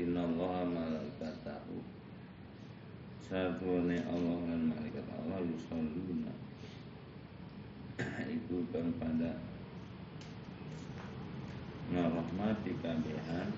Innallaha 0.00 0.64
malaikatahu 0.64 1.76
Satu 3.20 3.84
Allah 3.84 4.38
dan 4.48 4.72
malaikat 4.72 5.04
Allah 5.12 5.44
Yusalluna. 5.44 6.32
Itu 8.24 8.64
kan 8.72 8.96
pada 8.96 9.36
Ngarahmati 11.92 12.80
kabehan 12.80 13.52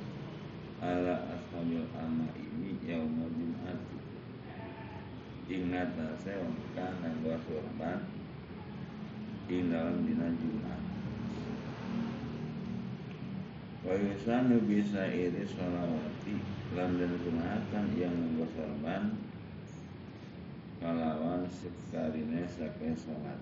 Ala 0.82 1.30
ashabil 1.30 1.86
amma 1.94 2.26
ini 2.34 2.74
Yaumul 2.90 3.30
jum'ati 3.38 3.98
Ingat 5.46 5.94
saya 6.26 6.42
Karena 6.74 7.08
gua 7.22 7.38
surban 7.46 8.02
Di 9.46 9.62
dalam 9.70 10.02
dina 10.10 10.26
Wa 13.82 13.98
yusanu 13.98 14.62
bisa 14.62 15.10
iri 15.10 15.42
sholawati 15.42 16.38
Lam 16.78 17.02
dan 17.02 17.12
gunakan 17.18 17.86
yang 17.98 18.14
menggosorban 18.14 19.18
Kalawan 20.82 21.46
sekarine 21.46 22.42
sakai 22.50 22.90
sholat. 22.98 23.38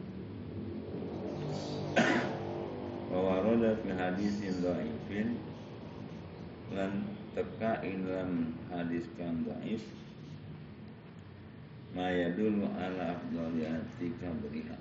Wawaroda 3.12 3.80
fi 3.84 3.92
hadisin 3.92 4.64
do'ifin 4.64 5.36
Lan 6.72 7.04
teka 7.36 7.84
ilam 7.84 8.56
hadis 8.72 9.04
kan 9.20 9.44
do'if 9.44 9.84
Maya 11.92 12.32
dulu 12.32 12.64
ala 12.80 13.18
afdaliyati 13.18 14.14
kabriha 14.16 14.78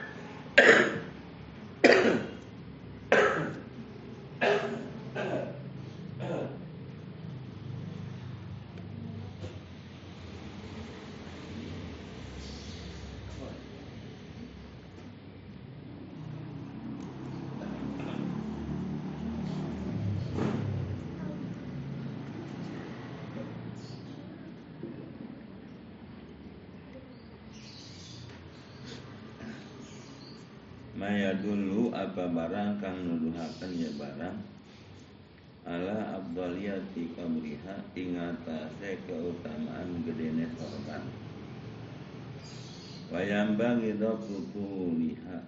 wayam 43.11 43.59
bagi 43.59 43.99
liha. 43.99 45.39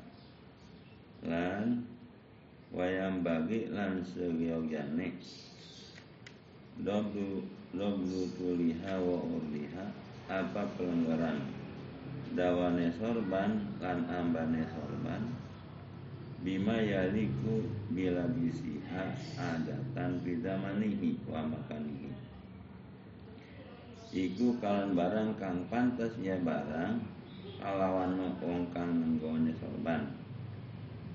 Lan 1.23 1.87
wayam 2.75 3.23
bagi 3.23 3.71
lan 3.71 4.03
seyogyane 4.03 5.15
doblu 6.83 7.47
doblu 7.71 8.27
tuliha 8.35 8.99
wa 8.99 9.17
urliha 9.23 9.85
apa 10.27 10.67
pelanggaran 10.75 11.39
dawane 12.35 12.91
sorban 12.99 13.63
lan 13.79 13.99
ambane 14.11 14.67
sorban. 14.67 15.23
Bima 16.43 16.75
yaliku 16.75 17.63
bila 17.95 18.27
bisiha 18.35 19.15
adatan 19.39 20.19
bidamanihi 20.19 21.15
wa 21.31 21.39
makanihi. 21.47 22.11
Iku 24.11 24.59
kalan 24.59 24.91
barang 24.91 25.39
kang 25.39 25.63
pantas 25.71 26.11
ya 26.19 26.35
barang 26.43 27.22
kalawan 27.63 28.19
wong 28.43 28.67
kang 28.75 28.99
nenggone 28.99 29.55
sorban. 29.55 30.11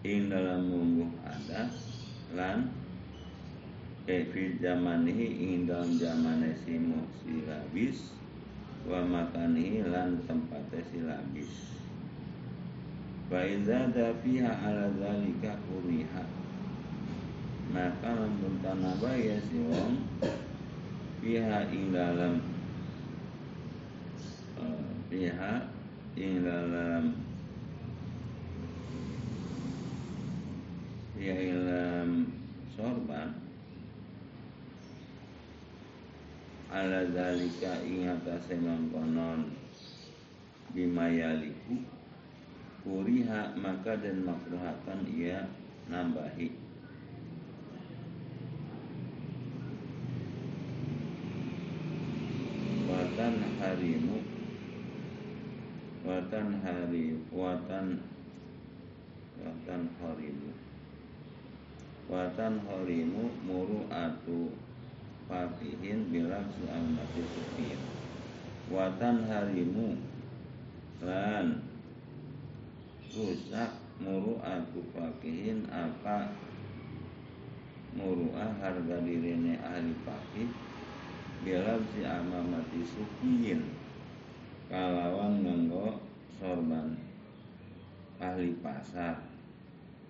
Ing 0.06 0.32
dalam 0.32 0.70
mungguh 0.72 1.10
adat 1.26 1.74
lan 2.32 2.70
Efi 4.08 4.56
zamanihi 4.56 5.42
ing 5.42 5.66
dalam 5.68 5.98
zamane 6.00 6.54
si 6.64 6.80
silabis 7.20 8.14
wa 8.86 9.04
makanihi 9.04 9.84
lan 9.90 10.22
tempatnya 10.24 10.80
silabis 10.88 11.50
Wa 13.28 13.44
idza 13.44 13.90
fiha 14.24 14.48
ala 14.64 14.88
zalika 14.96 15.60
kuriha 15.68 16.24
Maka 17.74 18.16
lamun 18.16 18.62
tanaba 18.64 19.12
ya 19.12 19.36
si 19.44 19.60
wong 19.60 19.98
Fiha 21.20 21.68
ing 21.68 21.90
dalam 21.92 22.40
uh, 24.56 24.88
dalam 26.42 27.14
Fiha 31.14 31.30
ing 31.30 31.54
dalam 31.54 32.08
sorban 32.74 33.38
Ala 36.74 37.06
zalika 37.14 37.86
ing 37.86 38.10
Bimayaliku 40.74 41.80
kuriha 42.84 43.56
maka 43.56 43.96
dan 43.96 44.20
makruhatan 44.20 45.00
ia 45.16 45.48
nambahi. 45.88 46.52
Watan 52.84 53.34
harimu 53.60 54.37
watan 56.18 56.58
hari 56.66 57.14
watan 57.30 58.02
watan 59.38 59.86
harimu 60.02 60.50
watan 62.10 62.58
harimu 62.66 63.30
muru 63.46 63.86
atu 63.86 64.50
fatihin 65.30 66.10
bilang 66.10 66.50
su'al 66.58 66.90
mati 66.90 67.22
supir 67.22 67.78
watan 68.66 69.30
harimu 69.30 69.94
lan 71.06 71.62
rusak 73.14 73.78
aku 74.42 74.80
fakihin 74.90 75.70
apa 75.70 76.34
muruah 77.94 78.58
harga 78.58 79.06
direne 79.06 79.54
ahli 79.62 79.94
fakih 80.02 80.50
bilang 81.46 81.86
si 81.94 82.02
amamati 82.02 82.82
sukiin 82.82 83.70
kalawan 84.66 85.46
nganggo 85.46 86.07
sorban 86.38 86.94
ahli 88.22 88.54
pasar 88.62 89.18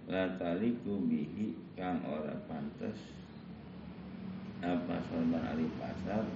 la 0.09 0.37
taliku 0.37 1.01
bihi 1.09 1.57
kang 1.73 2.05
ora 2.05 2.37
pantes. 2.45 3.01
Apa 4.61 5.01
sorban 5.09 5.41
ahli 5.41 5.65
pasar? 5.81 6.29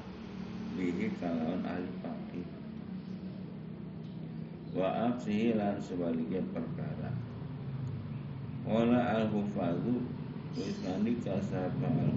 Bihi 0.73 1.13
kalawan 1.21 1.61
ahli 1.69 1.89
fakih 2.01 2.49
wa 4.73 5.13
aksihi 5.13 5.53
lan 5.61 5.77
sebaliknya 5.77 6.41
perkara. 6.49 7.13
Wala 8.65 9.21
al 9.21 9.29
hufazu 9.29 10.01
wis 10.57 10.81
nandi 10.81 11.21
kasapa 11.21 11.89
al 11.93 12.13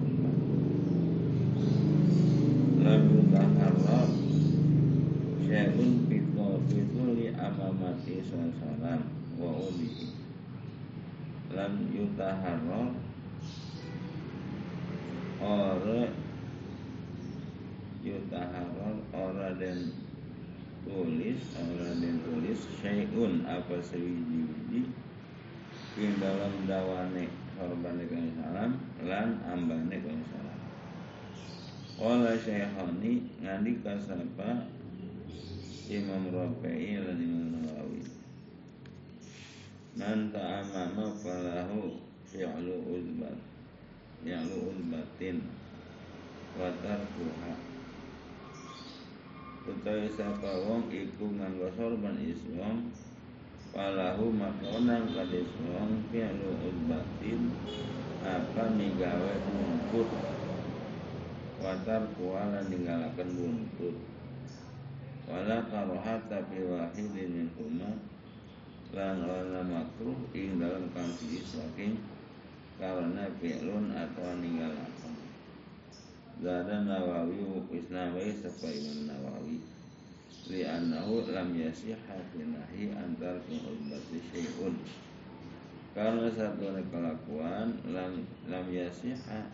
syai'un 5.45 6.09
fitno 6.09 6.57
fituli 6.65 7.29
amamati 7.37 8.17
sallam 8.25 9.05
wa 9.37 9.49
ulihi 9.61 10.09
lam 11.53 11.73
yutaharrab 11.93 12.97
ora 15.37 16.09
yutaharrab 18.01 18.97
ora 19.13 19.49
dan 19.61 19.93
tulis 20.81 21.41
orang 21.61 21.97
dan 22.01 22.15
tulis 22.25 22.59
syai'un 22.81 23.45
apa 23.45 23.77
sewiji-wiji 23.85 24.89
yang 26.01 26.13
dalam 26.17 26.53
dawane 26.65 27.29
korban 27.55 28.01
dengan 28.01 28.25
salam 28.41 28.71
lan 29.05 29.39
ambane 29.47 29.93
dengan 29.93 30.19
salam. 30.27 30.59
Qala 31.95 32.35
Syekhani 32.35 33.31
ngandika 33.39 33.95
sapa 34.03 34.74
Imam 35.91 36.31
Rafi'i 36.31 37.03
lan 37.03 37.19
Imam 37.19 37.59
Nawawi 37.59 37.99
Man 39.99 40.31
ta'amama 40.31 41.11
falahu 41.19 41.99
fi'lu 42.23 42.75
uzbat 42.87 43.35
Fi'lu 44.23 44.71
uzbatin 44.71 45.43
Wa 46.55 46.71
tarkuha. 46.79 47.53
Utawi 49.67 50.07
sapa 50.15 50.63
wong 50.63 50.87
iku 50.95 51.35
nganggo 51.35 51.67
sorban 51.75 52.23
iswong 52.23 52.95
Falahu 53.75 54.31
makonang 54.31 55.11
kadis 55.11 55.51
wong 55.67 56.07
Fi'lu 56.07 56.55
uzbatin 56.71 57.51
Apa 58.23 58.71
migawe 58.71 59.33
buntut. 59.43 60.09
Watar 61.59 62.07
kuala 62.15 62.63
ninggalakan 62.71 63.29
buntut 63.35 64.14
wala 65.25 65.65
karohata 65.69 66.45
fi 66.49 66.59
wahidin 66.65 67.29
min 67.33 67.47
huma. 67.57 67.91
Lan 68.95 69.27
wala 69.27 69.59
makruh 69.65 70.15
ing 70.31 70.61
dalam 70.61 70.87
kang 70.95 71.11
saking 71.17 71.99
karena 72.75 73.27
fi'lun 73.39 73.91
atau 73.91 74.35
ninggalakan 74.39 75.15
Zada 76.35 76.83
Nawawi 76.83 77.39
wis 77.71 77.87
Nawawi 77.87 78.35
Imam 78.43 78.99
Nawawi. 79.07 79.63
Li 80.51 80.61
annahu 80.67 81.25
lam 81.31 81.55
yasihha 81.55 82.19
fi 82.29 82.39
nahi 82.43 82.91
antar 82.91 83.39
kulbati 83.47 84.19
syai'un. 84.29 84.75
Karena 85.95 86.27
satu 86.27 86.75
kelakuan 86.91 87.79
lam 87.87 88.27
lam 88.51 88.65
yasihha 88.67 89.47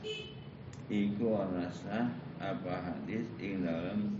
iku 0.90 1.38
ana 1.38 1.70
sah 1.70 2.10
apa 2.42 2.74
hadis 2.82 3.30
ing 3.38 3.62
dalam 3.62 4.18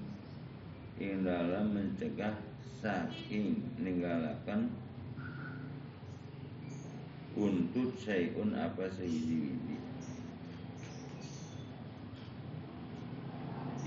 ing 1.02 1.26
dalam 1.26 1.74
mencegah 1.74 2.38
saking 2.78 3.58
ninggalakan 3.82 4.70
untuk 7.34 7.98
sayun 7.98 8.54
apa 8.54 8.86
sehiji-wiji 8.94 9.82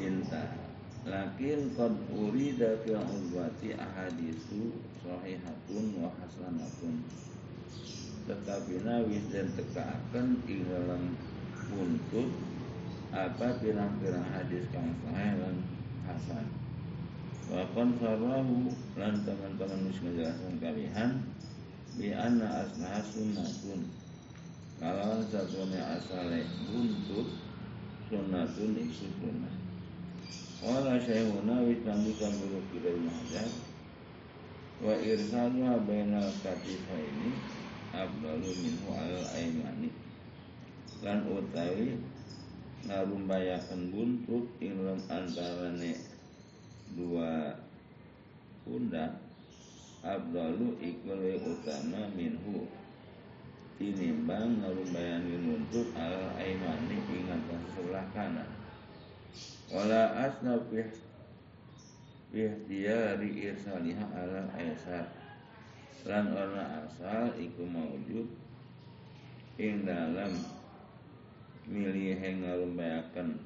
inta. 0.02 0.44
Lakin 1.04 1.76
qad 1.76 1.94
urida 2.16 2.80
fi 2.82 2.96
urwati 2.96 3.76
ahadisu 3.76 4.72
sahihatun 5.04 6.00
wa 6.00 6.08
hasanatun. 6.18 7.04
Tetapi 8.24 8.74
nawis 8.88 9.28
dan 9.28 9.52
tekakan 9.52 10.40
ing 10.48 10.64
dalam 10.64 11.12
buntut 11.68 12.32
apa 13.12 13.60
pirang-pirang 13.60 14.26
hadis 14.32 14.64
kang 14.72 14.96
sahih 15.04 15.32
dan 15.38 15.56
hasan 16.08 16.63
Wakon 17.52 18.00
sarahu 18.00 18.72
lan 18.96 19.20
teman-teman 19.20 19.92
wis 19.92 20.00
ngejelasan 20.00 20.56
kalian 20.64 21.10
bi 22.00 22.14
anna 22.16 22.64
asnaha 22.64 23.04
sunnatun. 23.04 23.84
Kalau 24.80 25.20
satunya 25.28 25.80
asale 26.00 26.48
buntut 26.68 27.28
sunnatun 28.08 28.72
iku 28.80 29.06
sunnah. 29.20 29.54
Wala 30.64 30.96
syaihuna 30.96 31.60
wis 31.68 31.84
namikan 31.84 32.32
buruk 32.40 32.64
dari 32.80 32.96
mahjab 33.04 33.52
Wa 34.80 34.96
irsaluha 34.96 35.76
bainal 35.84 36.32
katifa 36.40 36.96
ini 36.96 37.36
Abdalu 37.92 38.48
minhu 38.64 38.88
al 38.96 39.28
aimani 39.36 39.92
Lan 41.04 41.28
utawi 41.28 42.00
Narumbayakan 42.88 43.92
buntut 43.92 44.48
Inlam 44.64 45.04
antarane 45.12 46.13
dua 46.94 47.58
pundak 48.62 49.18
abdalu 50.00 50.78
ikul 50.78 51.20
utama 51.42 52.08
minhu. 52.14 52.70
Tinimbang 53.74 54.62
ngarumbayan 54.62 55.26
nuntut 55.26 55.90
al 55.98 56.30
aimani 56.38 56.94
ingat 57.10 57.42
sebelah 57.74 58.06
kanan. 58.14 58.46
Wala 59.66 60.30
asna 60.30 60.62
fih 60.70 60.86
fihtiyari 62.30 63.50
irsaliha 63.50 64.06
ala 64.14 64.46
aisar 64.54 65.10
lan 66.06 66.30
warna 66.30 66.86
asal 66.86 67.34
iku 67.34 67.66
maujud. 67.66 68.30
Ing 69.58 69.82
dalam 69.82 70.34
milih 71.66 72.20
ngarumbayakan 72.20 73.42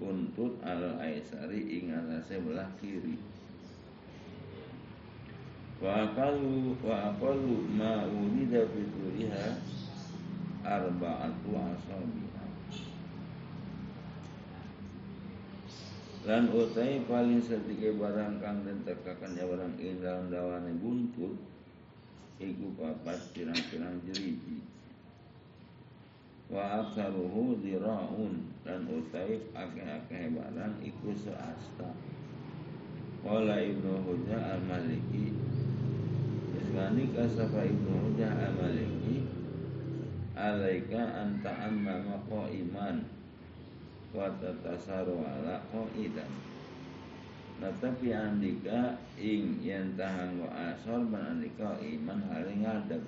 buntut 0.00 0.58
al 0.66 0.98
aisari 0.98 1.80
ing 1.80 1.94
sebelah 2.24 2.68
kiri. 2.82 3.18
Wa 5.82 6.10
aqalu 6.10 6.78
wa 6.80 7.12
aqalu 7.12 7.68
ma 7.74 8.06
urida 8.08 8.64
fi 8.70 8.82
arba'atu 10.64 11.50
asabiha 11.52 12.44
lan 16.24 16.48
utai 16.56 17.04
paling 17.04 17.44
sedikit 17.44 18.00
barang 18.00 18.40
kang 18.40 18.64
dan 18.64 18.80
tekakan 18.80 19.36
ya 19.36 19.44
barang 19.44 19.76
ing 19.76 20.00
dalam 20.00 20.32
dawane 20.32 20.72
buntut 20.80 21.36
iku 22.40 22.72
papat 22.80 23.20
pirang-pirang 23.36 24.00
jeriji 24.08 24.64
wa 26.52 26.84
aksaruhu 26.84 27.60
diraun 27.64 28.48
dan 28.64 28.84
utai 28.88 29.40
akeh-akeh 29.52 30.32
barang 30.32 30.76
iku 30.84 31.12
seasta. 31.16 31.92
Wala 33.24 33.56
Ibnu 33.56 34.04
Hujah 34.04 34.60
al-Maliki 34.60 35.32
Ismani 36.60 37.08
kasafa 37.16 37.64
Ibnu 37.64 38.12
Hujah 38.12 38.28
al-Maliki 38.28 39.24
Alaika 40.36 41.24
anta 41.24 41.72
amma 41.72 42.04
maqo 42.04 42.52
iman 42.52 43.00
Wa 44.12 44.28
tatasaru 44.36 45.24
ala 45.24 45.56
idan 45.96 46.28
Nah 47.64 47.72
tapi 47.80 48.12
andika 48.12 49.00
ing 49.16 49.56
yang 49.64 49.96
tahan 49.96 50.44
wa 50.44 50.52
asor 50.52 51.08
ban 51.08 51.40
andika 51.40 51.80
iman 51.80 52.20
haling 52.28 52.60
ngadeg 52.60 53.00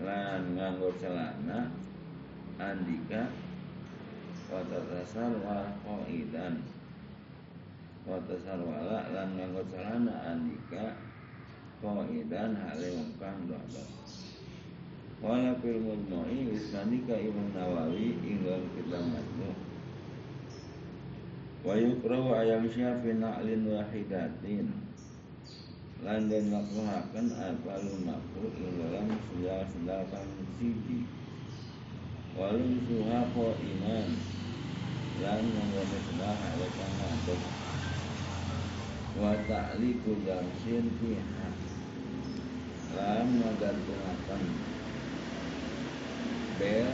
lan 0.00 0.56
nganggo 0.56 0.88
celana 0.96 1.68
andika 2.56 3.28
watatasar 4.48 5.36
wa 5.44 5.68
qaidan 5.84 6.64
watasar 8.08 8.56
wala 8.64 9.12
lan 9.12 9.28
nganggo 9.36 9.60
celana 9.68 10.32
andika 10.32 10.96
qaidan 11.84 12.56
hale 12.56 12.88
kang 13.20 13.44
dodo. 13.44 13.84
Wala 15.22 15.54
fil 15.62 15.78
mujmu'i 15.78 16.50
ismanika 16.50 17.14
Imam 17.14 17.54
Nawawi 17.54 18.18
inggal 18.26 18.58
kita 18.74 18.98
majmu 18.98 19.54
wa 21.62 21.78
yukrahu 21.78 22.34
ayam 22.34 22.66
syafi 22.66 23.14
na'lin 23.22 23.70
wahidatin 23.70 24.66
lan 26.02 26.26
den 26.26 26.50
makruhaken 26.50 27.30
alfalul 27.38 28.02
makruh 28.02 28.50
ing 28.58 28.74
dalam 28.74 29.06
sendal-sendal 29.30 30.02
kang 30.10 30.26
siji. 30.58 31.06
Walun 32.34 32.82
suha 32.90 33.22
ko 33.30 33.54
iman. 33.54 34.08
Lan 35.22 35.42
menggone 35.46 35.98
sendal 36.10 36.34
hale 36.34 36.66
kang 36.74 36.94
ngadeg 36.98 37.42
wa 39.22 39.32
ta'liku 39.46 40.10
damsin 40.26 40.90
fiha. 40.98 41.48
Lan 42.98 43.26
ngagantungaken 43.38 44.42
bel 46.58 46.90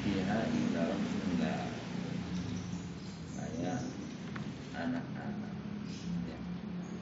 fiha 0.00 0.38
ing 0.48 0.66
dalam 0.72 1.02
sendal 1.12 1.68
kayak 3.36 3.80
anak-anak 4.76 5.56
ya. 6.28 6.38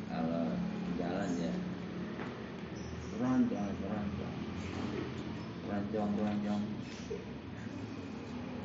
kalau 0.06 0.46
jalan 0.94 1.30
ya 1.42 1.50
keroncong 3.10 3.74
keroncong 3.82 4.36
keroncong 6.14 6.62
keroncong 6.62 6.62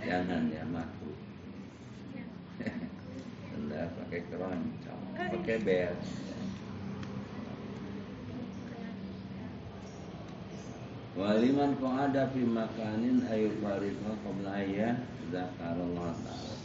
jangan 0.05 0.43
ya 0.53 0.63
makruh 0.69 1.19
anda 3.57 3.81
pakai 3.97 4.21
keroncong 4.29 5.03
pakai 5.17 5.57
bel. 5.65 5.95
Waliman 11.19 11.75
kau 11.83 11.91
ada 11.91 12.31
fi 12.31 12.47
makanin 12.47 13.27
ayu 13.27 13.51
farifah 13.59 14.15
qabla 14.23 14.55
ayah 14.63 15.03
zakarallah 15.27 16.15
ta'ala. 16.15 16.55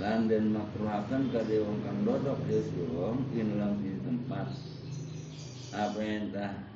Lan 0.00 0.32
makruhakan 0.56 1.28
ka 1.28 1.44
wong 1.60 1.84
kang 1.84 2.08
dodok 2.08 2.40
di 2.48 2.56
wong 2.88 3.28
in 3.36 3.60
di 3.84 3.92
tempat 4.00 4.48
apa 5.76 6.00
yang 6.00 6.32
tah 6.32 6.67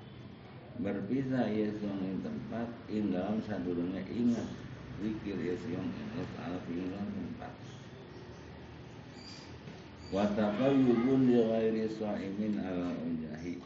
berpisah 0.83 1.47
ya 1.47 1.71
di 1.71 2.11
tempat 2.27 2.69
in 2.91 3.15
dalam 3.15 3.39
sadurunge 3.47 4.03
ingat 4.11 4.51
zikir 4.99 5.39
ya 5.39 5.55
siang 5.63 5.87
ingat 5.87 6.31
ala 6.43 6.59
fi'lan 6.67 7.09
empat 7.31 7.55
wa 10.11 10.27
taqayyubun 10.35 11.31
li 11.31 11.39
ghairi 11.39 11.87
sha'imin 11.87 12.59
ala 12.59 12.93
ujahi 12.99 13.63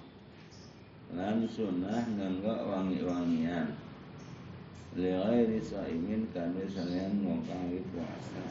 lan 1.15 1.47
sunnah 1.47 2.03
nganggo 2.19 2.67
wangi-wangian. 2.67 3.79
Li 4.99 5.11
ghairi 5.15 5.63
sha'imin 5.63 6.27
kanu 6.35 6.67
salian 6.67 7.23
ngongkang 7.23 7.79
puasa. 7.95 8.43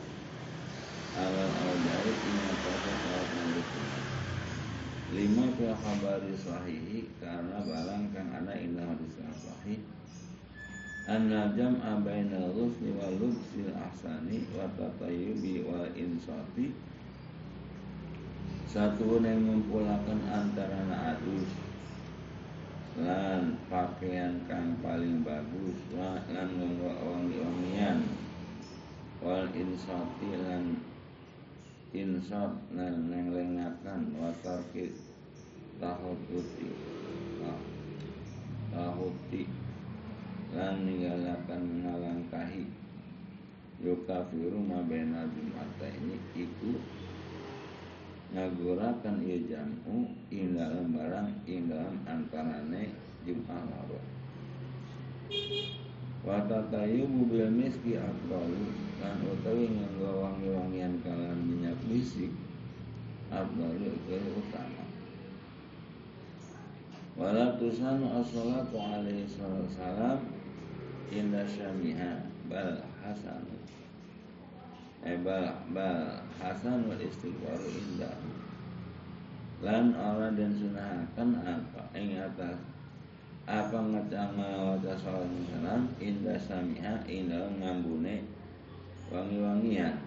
Ala 1.19 1.45
ujahi 1.51 2.11
ing 2.15 2.39
atase 2.47 2.91
salat 3.03 3.29
nang 3.35 3.51
lima 5.15 5.47
fil 5.55 5.71
khabari 5.71 6.35
sahihi 6.35 7.07
karena 7.23 7.63
barang 7.63 8.11
kang 8.11 8.29
ana 8.35 8.51
inna 8.51 8.83
hadis 8.83 9.15
sahih. 9.15 9.79
Anna 11.07 11.55
jam'a 11.55 12.03
bainal 12.03 12.51
ghusli 12.51 12.91
wal 12.99 13.15
lubsil 13.15 13.71
ahsani 13.79 14.43
wa 14.51 14.67
tatayyubi 14.75 15.63
wa 15.63 15.87
insati. 15.95 16.75
Satu 18.67 19.23
yang 19.23 19.39
mengumpulkan 19.39 20.19
antara 20.27 20.83
adus 21.15 21.47
lan 22.99 23.55
pakaian 23.71 24.43
kang 24.51 24.75
paling 24.83 25.23
bagus 25.23 25.79
lan 25.95 26.49
wangi-wangian. 26.59 28.03
Wal 29.23 29.47
insati 29.55 30.29
lan 30.43 30.83
insat 31.95 32.51
lan 32.75 33.07
nenglengakan 33.07 34.11
watarki 34.19 35.04
tahuti 35.79 36.67
tahuti 38.71 39.43
lan 40.55 40.87
ninggalakan 40.87 41.63
ngalangkahi 41.83 42.63
yukafiru 43.83 44.59
mabena 44.59 45.27
jumata 45.31 45.87
ini 45.91 46.15
iku 46.31 46.79
ngagurakan 48.31 49.19
ia 49.23 49.39
jamu 49.47 50.11
ing 50.31 50.55
dalam 50.55 50.95
barang 50.95 51.29
ing 51.47 51.67
dalam 51.67 51.95
antarane 52.07 52.95
jum'ah 53.27 53.63
loro 53.67 53.99
wa 56.25 56.41
tatayyubu 56.47 57.29
bil 57.29 57.51
miski 57.51 57.99
afdalu 57.99 58.71
lan 59.03 59.17
utawi 59.27 59.69
nganggo 59.69 60.23
wangi-wangian 60.25 61.03
kalan 61.03 61.37
minyak 61.45 61.77
bisik 61.85 62.31
afdalu 63.29 63.91
iku 63.91 64.39
utama 64.39 64.84
wala 67.15 67.55
tusanu 67.55 68.11
as-salatu 68.19 68.75
alaihi 68.75 69.23
salam 69.27 70.19
inda 71.07 71.47
syamiha. 71.47 72.27
Bal 72.45 72.77
hasanu 73.01 73.57
eh 75.01 75.17
bal 75.25 75.49
bal 75.73 76.21
hasan 76.37 76.85
wal 76.85 77.01
istighfaru 77.01 77.73
indah 77.73 78.13
lan 79.65 79.97
orang 79.97 80.37
dan 80.37 80.53
sunahkan 80.53 81.41
apa 81.41 81.89
ing 81.97 82.21
atas 82.21 82.61
apa 83.49 83.77
ngecanga 83.81 84.77
wajah 84.77 84.93
salam 84.93 85.41
salam 85.49 85.89
indah 85.97 86.37
samiha 86.37 87.01
indah 87.09 87.49
ngambune 87.57 88.29
wangi-wangian. 89.09 90.05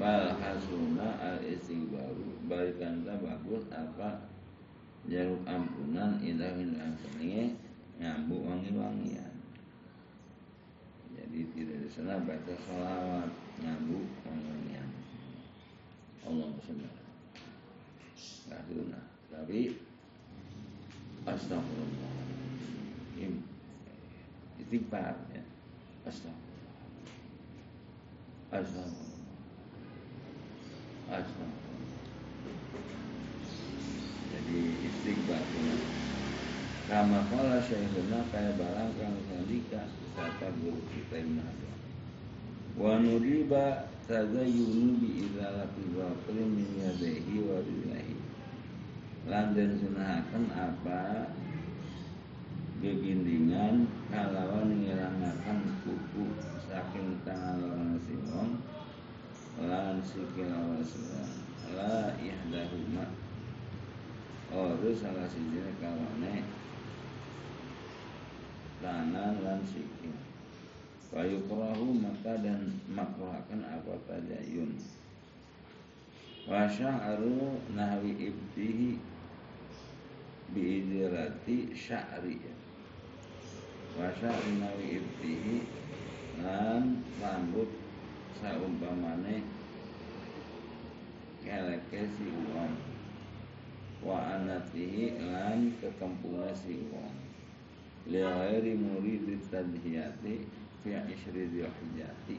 Bal 0.00 0.32
hasuna 0.40 1.20
al 1.20 1.44
istighfaru 1.44 2.48
balikan 2.48 3.04
bagus 3.04 3.68
apa 3.68 4.29
jaluk 5.08 5.40
ampunan 5.48 6.20
indah 6.20 6.52
indah 6.58 6.92
senenge 7.00 7.56
nyambu 7.96 8.44
wangi-wangian 8.44 9.32
jadi 11.16 11.40
tidak 11.56 11.78
di 11.84 11.88
sana 11.88 12.20
baca 12.24 12.54
salawat 12.68 13.30
nyambu 13.62 14.04
wangi-wangian 14.26 14.88
Allah 16.26 16.52
bersama 16.52 16.84
nggak 18.50 18.62
sunnah 18.66 19.04
tapi 19.30 19.78
astagfirullah. 21.26 22.12
Istighfar 24.60 25.16
ya. 25.34 25.42
Astagfirullah. 26.06 26.76
Astagfirullah. 28.50 29.18
Astagfirullah 31.10 31.69
di 34.50 34.62
istighfar 34.90 35.42
Kama 36.90 37.22
kala 37.30 37.62
syekhuna 37.62 38.26
kaya 38.34 38.50
barang 38.58 38.90
kang 38.98 39.16
sandika 39.30 39.86
Sata 40.18 40.50
guru 40.58 40.82
kita 40.90 41.22
Ibn 41.22 41.38
Hajar 41.38 41.78
Wa 42.74 42.98
nuriba 42.98 43.86
tazayyunu 44.10 44.98
bi 44.98 45.30
izalati 45.30 45.84
batil 45.94 46.38
min 46.50 46.66
yadehi 46.82 47.46
wa 47.46 47.62
sunahakan 49.78 50.44
apa? 50.50 51.30
Gegindingan 52.80 53.86
kalawan 54.08 54.82
ngirangakan 54.82 55.58
kuku 55.84 56.24
saking 56.64 57.20
tangan 57.28 57.60
orang 57.60 58.00
simong 58.08 58.56
lan 59.60 60.00
sikil 60.00 60.48
awal 60.48 60.80
la 61.76 62.16
ihdahuma 62.16 63.04
Itu 64.80 64.96
salah 64.96 65.28
siji 65.28 65.60
kawane 65.76 66.40
tangan 68.80 69.36
lan 69.44 69.60
sikil. 69.60 70.16
Perahu 71.12 72.00
maka 72.00 72.40
dan 72.40 72.80
makruhakan 72.88 73.60
apa 73.60 73.92
tajayun. 74.08 74.72
Wa 76.48 76.64
sya'ru 76.64 77.60
nahwi 77.76 78.32
ibtihi 78.32 78.96
biidirati 80.56 81.76
sya'ri. 81.76 82.40
Wa 84.00 84.08
sya'ru 84.16 84.64
nahwi 84.64 84.96
ibtihi 84.96 85.56
lan 86.40 87.04
rambut 87.20 87.68
saumpamane 88.40 89.44
keleke 91.44 92.08
si 92.16 92.32
uang 92.32 92.89
wa 94.00 94.16
anatihi 94.36 95.20
lan 95.32 95.76
kekempuna 95.80 96.52
si 96.56 96.80
wong. 96.88 97.14
Li 98.08 98.72
muridi 98.74 99.36
tadhiyati 99.52 100.48
fi 100.80 100.90
isri 101.12 101.52
dzulhijjati 101.52 102.36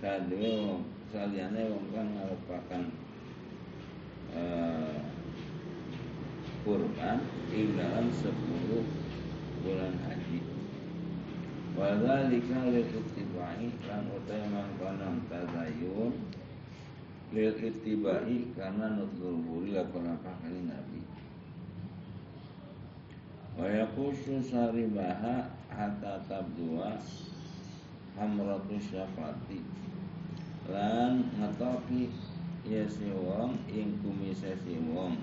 kadhe 0.00 0.36
wong 0.36 0.84
wong 1.08 1.80
uh, 4.36 5.00
kurban 6.60 7.18
dalam 7.72 8.06
10 8.12 9.64
bulan 9.64 9.94
haji. 10.04 10.40
Wa 11.76 11.96
dzalika 11.96 12.60
lan 12.68 13.72
lil 17.34 17.54
ittibai 17.58 18.54
karena 18.54 18.94
nutul 18.94 19.42
buri 19.42 19.74
lakon 19.74 20.06
apa 20.06 20.30
kali 20.42 20.62
nabi? 20.66 21.00
Wa 23.58 23.66
yakushu 23.66 24.44
saribaha 24.44 25.50
hatta 25.72 26.22
tabdua 26.30 27.00
hamratu 28.14 28.76
syafati. 28.78 29.64
Lan 30.70 31.26
ngetoki 31.38 32.10
ya 32.66 32.86
si 32.86 33.10
wong 33.10 33.58
ing 33.70 33.98
kumise 34.02 34.54
wong. 34.92 35.18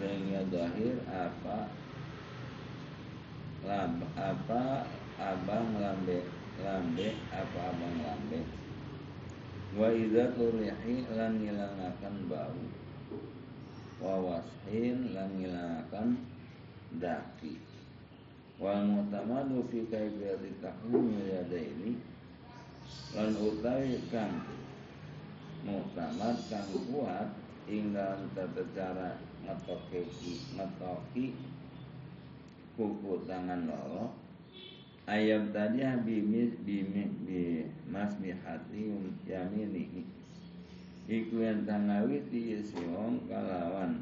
Sehingga 0.00 0.42
dahir 0.50 0.96
apa? 1.06 1.70
Lab, 3.62 3.94
apa? 4.18 4.88
Abang 5.22 5.78
lambe 5.78 6.24
lambe 6.60 7.14
apa 7.30 7.60
abang 7.70 7.96
lambe 8.00 8.42
wa 9.72 9.88
idza 9.88 10.36
turihi 10.36 11.08
lan 11.16 11.40
ngilangaken 11.40 12.16
bau. 12.28 12.60
Wa 14.02 14.14
washin 14.20 15.16
lan 15.16 15.30
ngilangaken 15.40 16.08
daki. 17.00 17.56
Wal 18.60 18.84
mutamadu 18.84 19.64
fi 19.72 19.88
kaifiyati 19.88 20.60
tahmim 20.60 21.16
yadaini 21.18 21.98
lan 23.16 23.32
utawi 23.36 23.96
kang 24.12 24.44
mutamad 25.64 26.36
kang 26.46 26.68
kuat 26.88 27.28
ing 27.66 27.94
dalam 27.94 28.28
tata 28.36 28.62
cara 28.76 29.10
ngetoki 29.42 30.34
ngetoki 30.54 31.26
kuku 32.76 33.12
tangan 33.28 33.68
loro 33.68 34.21
ayam 35.06 35.50
tadi 35.50 35.82
bimis 36.06 36.54
bimis 36.62 37.10
bi 37.26 37.66
mas 37.90 38.14
hati 38.46 38.90
yamini 39.26 40.06
iku 41.10 41.42
yang 41.42 41.66
tangawiti 41.66 42.62
siwong 42.62 43.26
kalawan. 43.26 44.00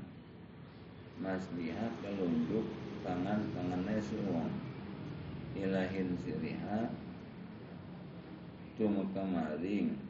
Mas 1.21 1.45
lihat 1.52 1.92
kelunjuk 2.00 2.64
tangan 3.04 3.45
tangannya 3.52 4.00
siwong 4.00 4.49
ilahin 5.52 6.16
siriha 6.25 6.88
tumeka 8.80 9.21
maring 9.21 10.00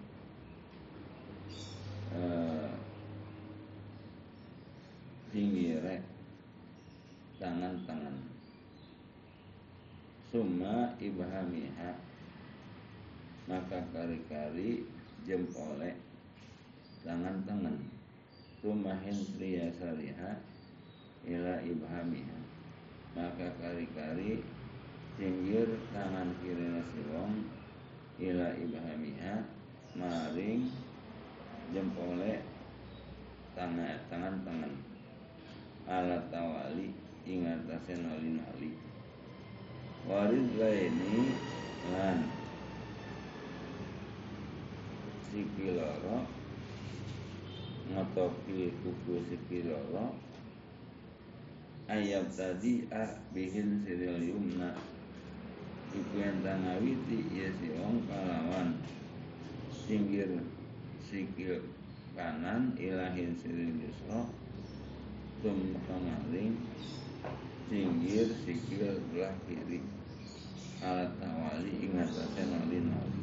eh, 2.14 2.70
tangan-tangan 7.42 8.29
summa 10.30 10.94
ibhamiha. 11.02 11.98
Maka 13.50 13.82
kari-kari 13.90 14.86
jempole 15.26 15.98
tangan-tangan 17.02 17.82
rumahin 18.62 19.18
pria 19.34 19.66
sariha 19.74 20.38
ila 21.26 21.58
ibhamiha. 21.66 22.38
Maka 23.18 23.58
kari-kari 23.58 24.46
pinggir 25.18 25.66
tangan 25.90 26.30
kiri 26.38 26.78
nasi 26.78 27.02
wong 27.10 27.50
ila 28.22 28.54
ibhamiha. 28.54 29.34
Maring 29.98 30.70
jempole 31.74 32.46
tangan 33.58 33.98
tangan-tangan 34.06 34.72
ala 35.90 36.22
tawali 36.30 36.94
ingatase 37.26 37.98
noli-noli. 37.98 38.50
warid 38.70 38.89
laini 40.08 41.34
lan 41.92 42.30
sikiloro 45.28 46.24
ngotopi 47.90 48.70
kuku 48.80 49.14
sikiloro 49.26 50.14
ayat 51.90 52.30
tadi 52.30 52.86
ah 52.94 53.18
bihin 53.34 53.82
siril 53.82 54.22
yumna. 54.22 54.78
Iku 55.90 56.22
yang 56.22 56.38
tangawiti 56.46 57.26
ya 57.34 57.50
si 57.58 57.74
wong 57.74 58.06
kalawan. 58.06 58.78
Singgir 59.74 60.38
sikil 61.02 61.66
kanan 62.14 62.78
ilahin 62.78 63.34
siril 63.34 63.74
yusra. 63.74 64.22
Tum 65.42 65.74
kamaring 65.90 66.54
singgir 67.70 68.26
sikil 68.42 68.98
belah 69.14 69.30
kiri. 69.46 69.78
Alat 70.82 71.14
tawali 71.22 71.70
ingat 71.86 72.10
nali 72.34 72.82
nali 72.82 73.20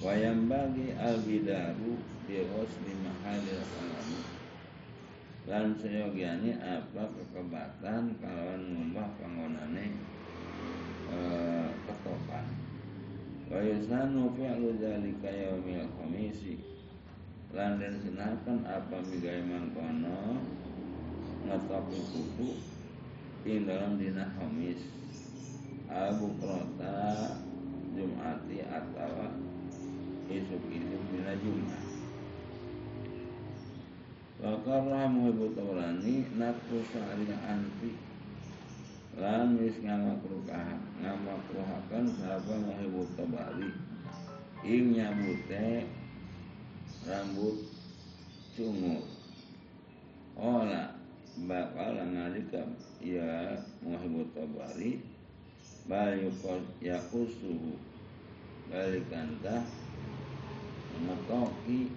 wayam 0.00 0.48
bagi 0.48 0.96
al 0.96 1.20
bidaru 1.20 2.00
di 2.26 2.92
mahalil 3.04 3.60
kalami 3.70 4.18
lan 5.46 5.78
seyogiani 5.78 6.58
apa 6.58 7.06
kekebatan 7.12 8.18
kalawan 8.18 8.62
ngubah 8.66 9.08
panggonane 9.20 9.94
e, 11.06 11.18
ketopan. 11.86 12.46
Wa 13.46 13.62
yusanu 13.62 14.34
fi'lu 14.34 14.74
dzalika 14.74 15.30
yaumil 15.30 15.86
khamisi 15.94 16.58
lan 17.54 17.78
den 17.78 17.94
sunakan 18.02 18.66
apa 18.66 18.96
migai 19.06 19.46
mangkono 19.46 20.42
ngetopi 21.46 21.98
kuku 22.10 22.75
ing 23.46 23.62
dalam 23.62 23.94
dina 23.94 24.26
Hamis. 24.34 24.82
Abu 25.86 26.34
Prota 26.42 27.38
Jumati 27.94 28.58
atau 28.66 29.30
isuk-isuk 30.26 31.02
dina 31.14 31.32
Jumat. 31.38 31.84
Wakarra 34.42 35.08
muhibu 35.08 35.54
taurani 35.54 36.26
Nakru 36.34 36.82
sa'ri 36.90 37.30
anti. 37.30 37.94
Lan 39.16 39.56
wis 39.56 39.80
ngamakruhakan 39.80 40.76
Ngamakruhakan 41.00 42.04
Sapa 42.20 42.52
muhibu 42.52 43.08
tabari 43.16 43.72
Ing 44.60 44.92
nyabute 44.92 45.88
Rambut 47.08 47.64
Cungur 48.52 49.08
Ola 50.36 50.95
bakal 51.44 52.00
ngalika 52.00 52.64
ya 53.04 53.60
muhibut 53.84 54.32
tabari. 54.32 55.04
Bal 55.86 56.18
yukos 56.18 56.64
yakusuhu 56.82 57.76
balikantah 58.72 59.62
matoki 61.04 61.92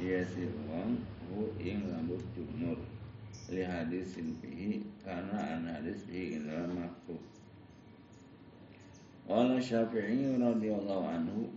ya 0.00 0.24
sirwan 0.24 0.98
hu 1.28 1.52
ing 1.60 1.84
rambut 1.92 2.24
jumur. 2.32 2.80
Li 3.48 3.64
hadis 3.64 4.12
fihi 4.16 4.84
karena 5.00 5.56
an 5.56 5.64
hadis 5.64 6.04
fihi 6.04 6.36
adalah 6.36 6.68
makruh 6.68 7.22
Wala 9.28 9.56
Syafi'i 9.60 10.36
radhiyallahu 10.40 11.04
anhu 11.04 11.48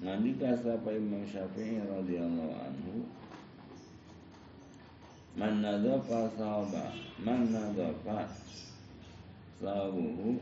Nandika 0.00 0.52
sapa 0.56 0.92
Imam 0.92 1.24
Syafi'i 1.28 1.80
radhiyallahu 1.80 2.56
anhu 2.56 3.04
Man 5.38 5.62
nadhafa 5.62 6.26
sawba 6.34 6.90
Man 7.22 7.54
nadhafa 7.54 8.26
Sawbuhu 9.62 10.34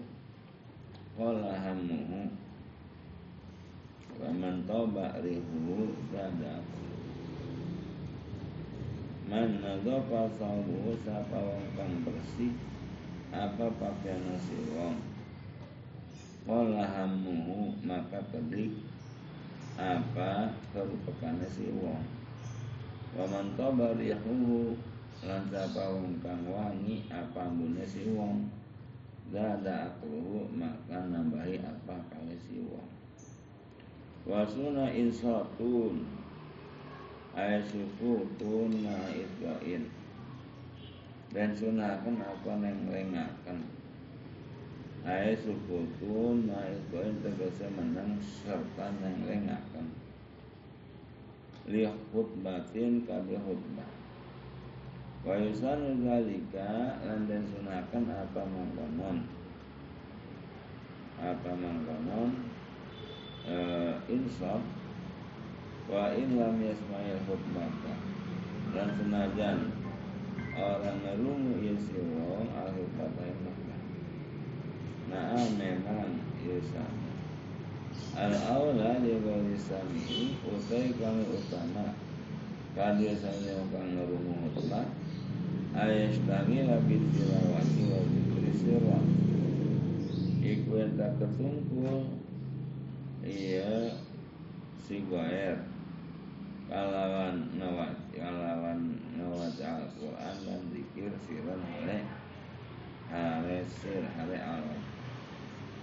Qala 1.12 1.52
hammuhu 1.52 2.32
Wa 4.16 4.32
man 4.32 4.64
tawba 4.64 5.20
rihuhu 5.20 5.92
Zada 6.09 6.64
Man 9.28 9.61
nadhafa 9.61 10.32
sawbuhu 10.40 10.96
Sapa 11.04 11.44
wong 11.44 11.68
kang 11.76 12.00
bersih 12.00 12.56
Apa 13.37 13.68
pakaian 13.76 14.32
nasi 14.32 14.56
wong? 14.72 14.96
Qala 16.48 16.88
hammuhu 16.88 17.85
Maka 17.85 18.24
kedik 18.32 18.80
Apa 19.76 20.56
kerupakan 20.72 21.37
nasi 21.37 21.68
wong 21.68 22.15
Waman 23.16 23.57
toba 23.57 23.96
rihuhu 23.96 24.76
lan 25.24 25.48
sapa 25.48 25.88
kang 26.20 26.44
wangi 26.44 27.09
apa 27.09 27.48
ambune 27.48 27.81
si 27.88 28.12
wong? 28.12 28.44
Dada 29.33 29.88
akluhu 29.88 30.52
maka 30.52 31.00
nambahi 31.09 31.57
apa 31.64 31.96
kawe 32.12 32.37
si 32.44 32.61
wong. 32.61 32.85
Wasuna 34.29 34.92
insatun 34.92 36.05
Ay 37.33 37.64
sukutun 37.64 38.85
na 38.85 39.09
itbain 39.14 39.87
Dan 41.33 41.57
sunahkan 41.57 42.20
apa 42.20 42.52
neng 42.61 42.85
rengakan 42.90 43.64
Ay 45.09 45.33
sukutun 45.40 46.52
na 46.52 46.68
itbain 46.68 47.16
Tegese 47.24 47.70
menang 47.72 48.20
serta 48.20 48.92
neng 49.00 49.24
rengakan 49.24 50.05
li 51.66 51.83
khutbatin 52.14 53.02
kabeh 53.07 53.38
khutbah. 53.42 53.90
Wa 55.26 55.35
yusanu 55.38 55.98
zalika 56.07 57.02
lan 57.02 57.26
den 57.26 57.42
sunakan 57.50 58.05
apa 58.11 58.42
mangkonon. 58.46 59.26
Apa 61.18 61.50
mangkonon? 61.50 62.31
E, 63.46 63.57
insaf. 64.07 64.62
Wa 65.90 66.14
in 66.14 66.38
lam 66.38 66.62
yasma'il 66.62 67.20
khutbata. 67.26 67.94
Dan 68.70 68.88
senajan 68.98 69.59
orang 70.57 70.98
ngerungu 71.02 71.61
isi 71.62 71.98
wong 72.00 72.48
al 72.55 72.70
khutbata 72.72 73.46
nah 75.07 75.38
memang 75.55 76.18
yusanu 76.44 77.15
al 78.16 78.32
aula 78.48 78.96
li 79.04 79.12
ghairi 79.20 79.56
sami 79.61 80.37
utai 80.44 80.92
kang 80.96 81.20
utama 81.28 81.92
kadia 82.72 83.12
sami 83.12 83.52
kang 83.72 83.92
ngerungu 83.92 84.32
mutlak 84.48 84.88
ayash 85.76 86.16
tangi 86.24 86.64
labit 86.64 87.04
tilawati 87.12 87.82
wa 87.92 88.00
zikri 88.09 88.52
sirra 88.56 88.98
iku 90.40 90.80
tak 90.96 91.12
ketungkul 91.20 92.16
iya 93.20 93.92
si 94.80 95.04
goer 95.04 95.61
kalawan 96.70 97.52
nawat 97.61 97.92
kalawan 98.14 98.96
nawat 99.20 99.54
Al-Quran 99.61 100.37
dan 100.48 100.61
zikir 100.72 101.12
siran 101.28 101.61
hale 101.61 102.09
hale 103.12 103.59
sir 103.68 104.00
hale 104.16 104.38
alam 104.40 104.80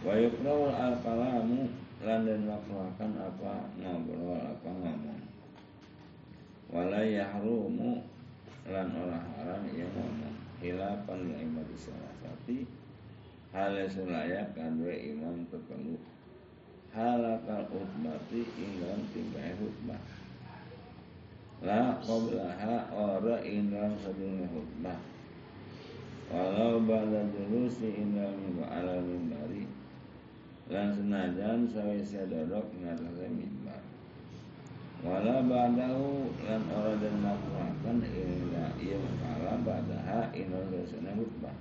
wa 0.01 0.13
yukrawul 0.17 0.73
al-kalamu 0.73 1.69
lan 2.03 2.27
dan 2.27 2.41
makruhkan 2.43 3.11
apa 3.15 3.71
ngobrol 3.79 4.35
apa 4.37 4.69
ngomong. 4.69 5.23
Wala 6.69 7.01
yahrumu 7.01 8.03
lan 8.67 8.87
ora 8.91 9.19
haram 9.19 9.63
ya 9.71 9.87
ngomong. 9.87 10.37
Hilafan 10.59 11.31
li 11.31 11.35
imam 11.43 11.67
salasati. 11.75 12.67
Hal 13.55 13.75
sulaya 13.87 14.47
kadwe 14.55 15.15
imam 15.15 15.47
tertentu 15.47 15.99
halakal 16.93 17.65
utmati 17.73 18.45
ingam 18.53 19.01
tingkai 19.09 19.57
hutbah 19.57 19.97
la 21.65 21.97
qablaha 22.05 22.93
ora 22.93 23.41
ingam 23.41 23.97
sadurunge 23.97 24.45
hutbah 24.53 25.01
walau 26.29 26.77
ba'da 26.85 27.25
dulusi 27.33 27.97
ingam 27.97 28.61
ala 28.61 29.01
mimbari 29.01 29.65
lan 30.71 30.95
senajan 30.95 31.67
sawise 31.67 32.23
dodok 32.31 32.71
ngatasé 32.79 33.27
mimbar 33.27 33.83
wala 35.03 35.43
ba'dahu 35.43 36.31
lan 36.47 36.63
ora 36.71 36.95
den 36.95 37.15
makruhaken 37.19 37.97
ila 38.07 38.71
ieu 38.79 39.03
kala 39.19 39.59
ba'daha 39.59 40.31
ina 40.31 40.63
sesana 40.71 41.11
khutbah. 41.19 41.51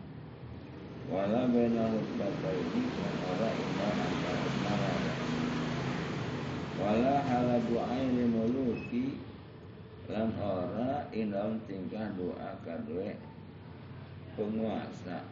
Wala 1.11 1.51
baina 1.51 1.91
khutbataini 1.91 2.83
lan 3.03 3.17
ora 3.27 3.51
ina 3.51 3.89
antara 3.91 4.47
marada 4.63 5.15
wala 6.79 7.15
hala 7.27 7.59
du'ai 7.67 8.07
muluki 8.31 9.19
lan 10.07 10.31
ora 10.39 11.11
ina 11.11 11.59
tingkah 11.67 12.15
doa 12.15 12.55
kadue 12.63 13.19
penguasa 14.39 15.27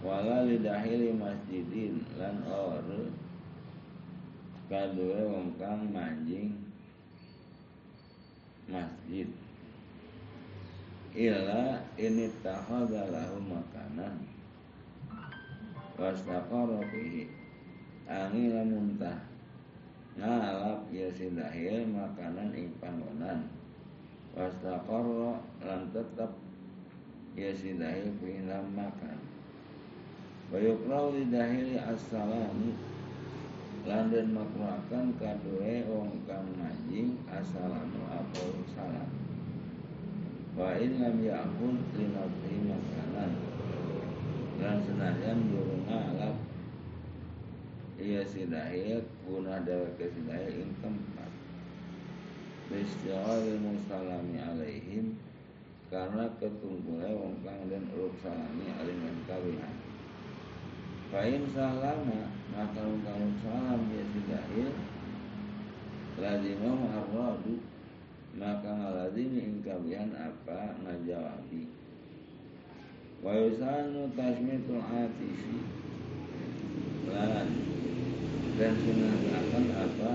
wala 0.00 0.48
lidahili 0.48 1.12
masjidin 1.12 2.00
lan 2.16 2.40
ora 2.48 3.04
kadue 4.70 5.20
wong 5.28 5.52
kang 5.60 5.92
manjing 5.92 6.56
masjid. 8.70 9.28
Illa 11.10 11.82
ini 11.98 12.30
takhadha 12.40 13.10
lahu 13.10 13.42
makanan. 13.44 14.30
Wastaqara 15.98 16.80
fihi 16.88 17.26
angin 18.06 18.72
muntah. 18.72 19.20
Ngalap 20.14 20.86
ya 20.94 21.10
sidahil 21.10 21.90
makanan 21.90 22.54
ing 22.54 22.70
panggonan. 22.78 23.50
Wastaqara 24.38 25.42
lan 25.66 25.90
tetep 25.90 26.30
ya 27.34 27.50
sidahil 27.50 28.14
fihi 28.22 28.46
makan 28.46 29.29
wa 30.50 30.58
yukrau 30.58 31.14
lidahili 31.14 31.78
as-salamu 31.78 32.74
lan 33.88 34.12
den 34.12 34.36
makruhaken 34.36 35.16
kadue 35.16 35.86
wong 35.88 36.12
kang 36.28 36.44
manjing 36.58 37.16
assalamu 37.32 38.02
apa 38.12 38.44
salam. 38.76 39.10
Wa 40.52 40.76
in 40.76 41.00
lam 41.00 41.16
ya'khud 41.22 41.78
li 41.96 42.04
nafsi 42.12 42.54
makanan. 42.66 43.32
Lan 44.60 44.76
senajan 44.84 45.48
durung 45.48 45.88
ngalap 45.88 46.36
iya 47.96 48.20
sidahil 48.28 49.00
guna 49.24 49.64
ke 49.96 50.06
sidahil 50.12 50.66
ing 50.66 50.72
tempat. 50.84 51.30
Bistighal 52.68 53.56
musalami 53.64 54.36
alaihim 54.36 55.16
karena 55.88 56.28
ketunggulnya 56.36 57.16
wong 57.16 57.40
kang 57.40 57.64
den 57.72 57.88
urut 57.96 58.14
salami 58.20 58.68
aliman 58.76 59.16
kawihan 59.24 59.89
Fa'in 61.10 61.42
salama 61.50 62.30
maka 62.54 62.86
kalau 62.86 63.30
salam 63.42 63.82
ya 63.90 64.04
tidak 64.14 64.46
lazimah 66.22 67.02
arradu 67.02 67.58
maka 68.38 68.70
ngalazimi 68.70 69.58
ingkabihan 69.58 70.14
apa? 70.14 70.78
Ngajawabi 70.86 71.66
wa 73.20 73.32
yusanu 73.36 74.06
tasmitul 74.14 74.80
atisi 74.80 75.58
lan 77.10 77.48
dan 78.54 78.72
sunahkan 78.78 79.66
apa? 79.74 80.12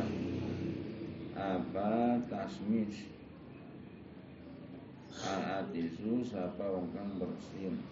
Apa 1.35 2.23
tasmis? 2.31 3.11
Al 5.25 5.65
atisu 5.65 6.23
sapa 6.23 6.63
wong 6.71 6.87
kang 6.95 7.19
bersin. 7.19 7.83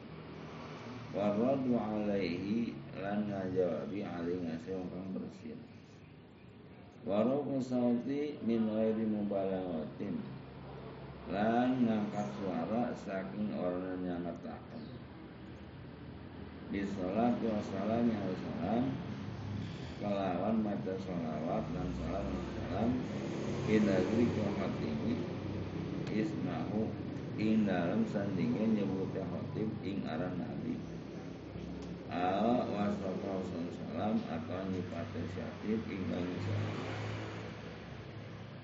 Waradu 1.12 1.76
alaihi 1.76 2.74
lan 3.02 3.26
ngajawabi 3.30 4.06
alih 4.06 4.38
ngasih 4.46 4.78
orang 4.78 5.08
bersin. 5.18 5.60
Waruku 7.04 7.60
sauti 7.60 8.38
min 8.46 8.70
ghairi 8.70 9.06
mubalaghatin 9.08 10.22
lan 11.32 11.84
ngangkat 11.84 12.28
suara 12.40 12.92
saking 12.96 13.56
orang 13.56 14.04
yang 14.04 14.22
ngetakan 14.24 14.84
di 16.74 16.82
sholat 16.90 17.38
wa 17.38 17.62
salam 17.70 18.10
ya 18.10 18.22
salam. 18.34 18.86
Kelawan 20.02 20.60
maca 20.60 20.94
sholawat 21.00 21.64
dan 21.72 21.90
salam 21.96 22.28
salam. 22.34 22.90
Inagri 23.72 24.28
hatimi 24.36 25.24
ismahu 26.12 26.92
ing 27.40 27.66
dalam 27.66 28.06
sandingnya 28.06 28.70
nyebutnya 28.80 29.26
khatib 29.26 29.70
ing 29.82 30.06
aran 30.06 30.38
nabi 30.38 30.63
al 32.14 32.70
wasofa 32.70 33.34
salam 33.50 34.16
atau 34.30 34.62
nyipate 34.70 35.22
syakir 35.34 35.82
ingkang 35.90 36.30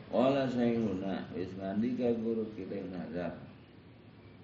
Wala 0.09 0.49
sayhuna 0.49 1.29
wis 1.37 1.53
ngandika 1.53 2.09
guru 2.17 2.49
kita 2.57 2.81
nazar. 2.89 3.33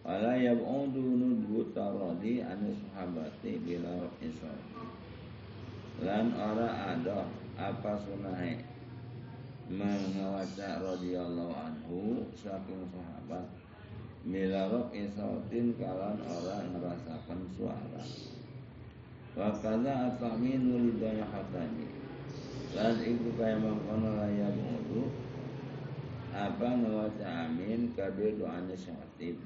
Wala 0.06 0.38
yab'udu 0.38 1.02
nudbu 1.02 1.74
taradi 1.74 2.46
anu 2.46 2.70
sahabati 2.70 3.58
bila 3.65 4.06
isawati 4.22 4.86
Lan 6.06 6.38
ora 6.38 6.94
ada 6.94 7.26
apa 7.58 7.98
sunahe. 7.98 8.62
Mengawaca 9.65 10.86
radhiyallahu 10.86 11.54
anhu 11.58 12.30
saking 12.38 12.86
sahabat 12.94 13.50
bila 14.26 14.70
roh 14.74 14.89
isawatin 14.89 15.78
kalan 15.78 16.18
orang 16.26 16.65
ngerasakan 16.74 17.41
suara 17.54 18.02
wa 19.36 19.52
kaza 19.60 19.93
ataminu 20.12 20.89
lidaya 20.89 21.28
hatani 21.28 21.88
lan 22.76 22.95
iku 23.04 23.36
kaya 23.36 23.60
mangkono 23.60 24.15
laya 24.19 24.48
mudu 24.52 25.12
apa 26.36 26.67
ngawaca 26.67 27.48
amin 27.48 27.91
kabeh 27.95 28.36
doanya 28.39 28.76
syatib 28.76 29.39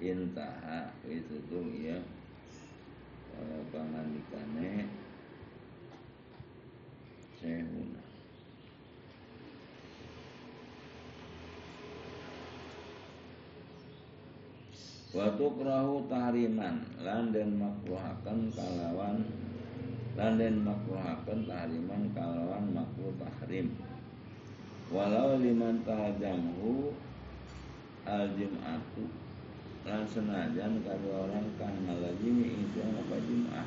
intaha 0.00 0.94
itu 1.06 1.36
tuh 1.46 1.66
ya 1.76 1.98
pangandikane. 3.70 4.88
Sehuna 7.40 8.09
Waktu 15.10 15.42
perahu 15.58 16.06
tahriman 16.06 16.86
lan 17.02 17.34
den 17.34 17.58
makruhaken 17.58 18.46
kalawan 18.54 19.26
lan 20.14 20.38
den 20.38 20.62
makruhaken 20.62 21.50
tahriman 21.50 22.14
kalawan 22.14 22.70
makruh 22.70 23.10
tahrim. 23.18 23.74
Walau 24.86 25.34
liman 25.42 25.82
tajamhu 25.82 26.94
al 28.06 28.30
jum'atu 28.38 29.10
lan 29.82 30.06
senajan 30.06 30.78
kalau 30.86 31.26
orang 31.26 31.46
kan 31.58 31.74
ngalajimi 31.90 32.70
itu 32.70 32.78
apa 32.78 33.16
jum'ah. 33.26 33.66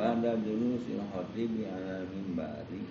Bada 0.00 0.32
dulu 0.40 0.80
si 0.80 0.96
khatib 0.96 1.60
ala 1.66 2.08
mimbari 2.08 2.88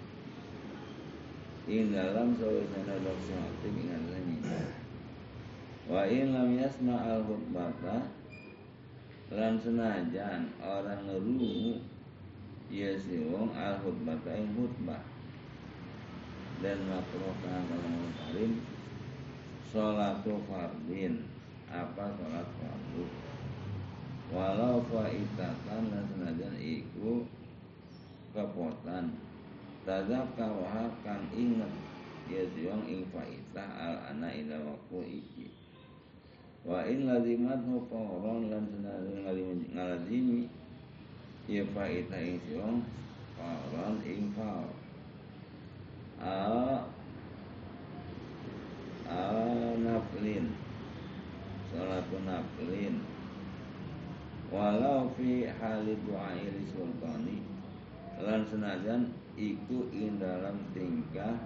Ing 1.65 1.95
dalam 1.95 2.36
sawisana 2.38 3.02
dok 3.02 3.17
si 3.24 3.34
khatib 3.34 3.74
ing 3.74 3.88
ala 3.98 4.19
mimbari 4.22 4.79
Wa 5.89 6.06
in 6.06 6.38
lam 6.38 6.54
yasma 6.54 7.02
al 7.02 7.25
khutbata 7.25 8.13
lan 9.34 9.58
senajan 9.58 10.54
orang 10.62 11.10
ngerungu 11.10 11.82
ya 12.69 12.93
si 12.93 13.25
wong 13.25 13.49
al 13.58 13.82
khutbata 13.82 14.38
ing 14.38 14.54
khutbah 14.54 15.02
dan 16.62 16.78
makruh 16.86 17.34
kalau 17.41 18.06
karim 18.21 18.62
salatu 19.65 20.38
fardin 20.45 21.25
apa 21.65 22.06
salat 22.21 22.47
fardu? 22.62 23.06
Walau 24.30 24.86
faitatan 24.86 25.89
dan 25.89 26.06
senajan 26.06 26.54
iku 26.62 27.25
kepotan. 28.30 29.17
Tadzakkaruha 29.89 31.02
kan 31.02 31.25
inget 31.34 31.73
ya 32.30 32.45
si 32.54 32.69
wong 32.69 32.86
ing 32.86 33.10
faitah 33.10 33.69
al 33.73 33.95
ana 34.13 34.30
ila 34.30 34.69
waktu 34.69 35.17
iki 35.25 35.59
wa 36.69 36.86
in 36.86 37.10
lazimat 37.10 37.65
fawron 37.89 38.53
lan 38.53 38.62
senajan 38.69 39.65
ngalazimi 39.73 40.45
ya 41.49 41.65
faita 41.73 42.13
ing 42.21 42.38
ing 44.05 44.29
faw 44.38 44.69
a 46.21 46.86
a 49.10 49.21
naflin 49.82 50.53
salatun 51.73 52.29
naflin. 52.29 53.01
Walau 54.49 55.13
fi 55.13 55.45
hali 55.45 55.93
du'ai 56.10 56.49
sultani 56.73 57.38
lan 58.17 58.41
senajan 58.49 59.13
iku 59.38 59.86
ing 59.93 60.17
dalam 60.17 60.58
tingkah 60.73 61.38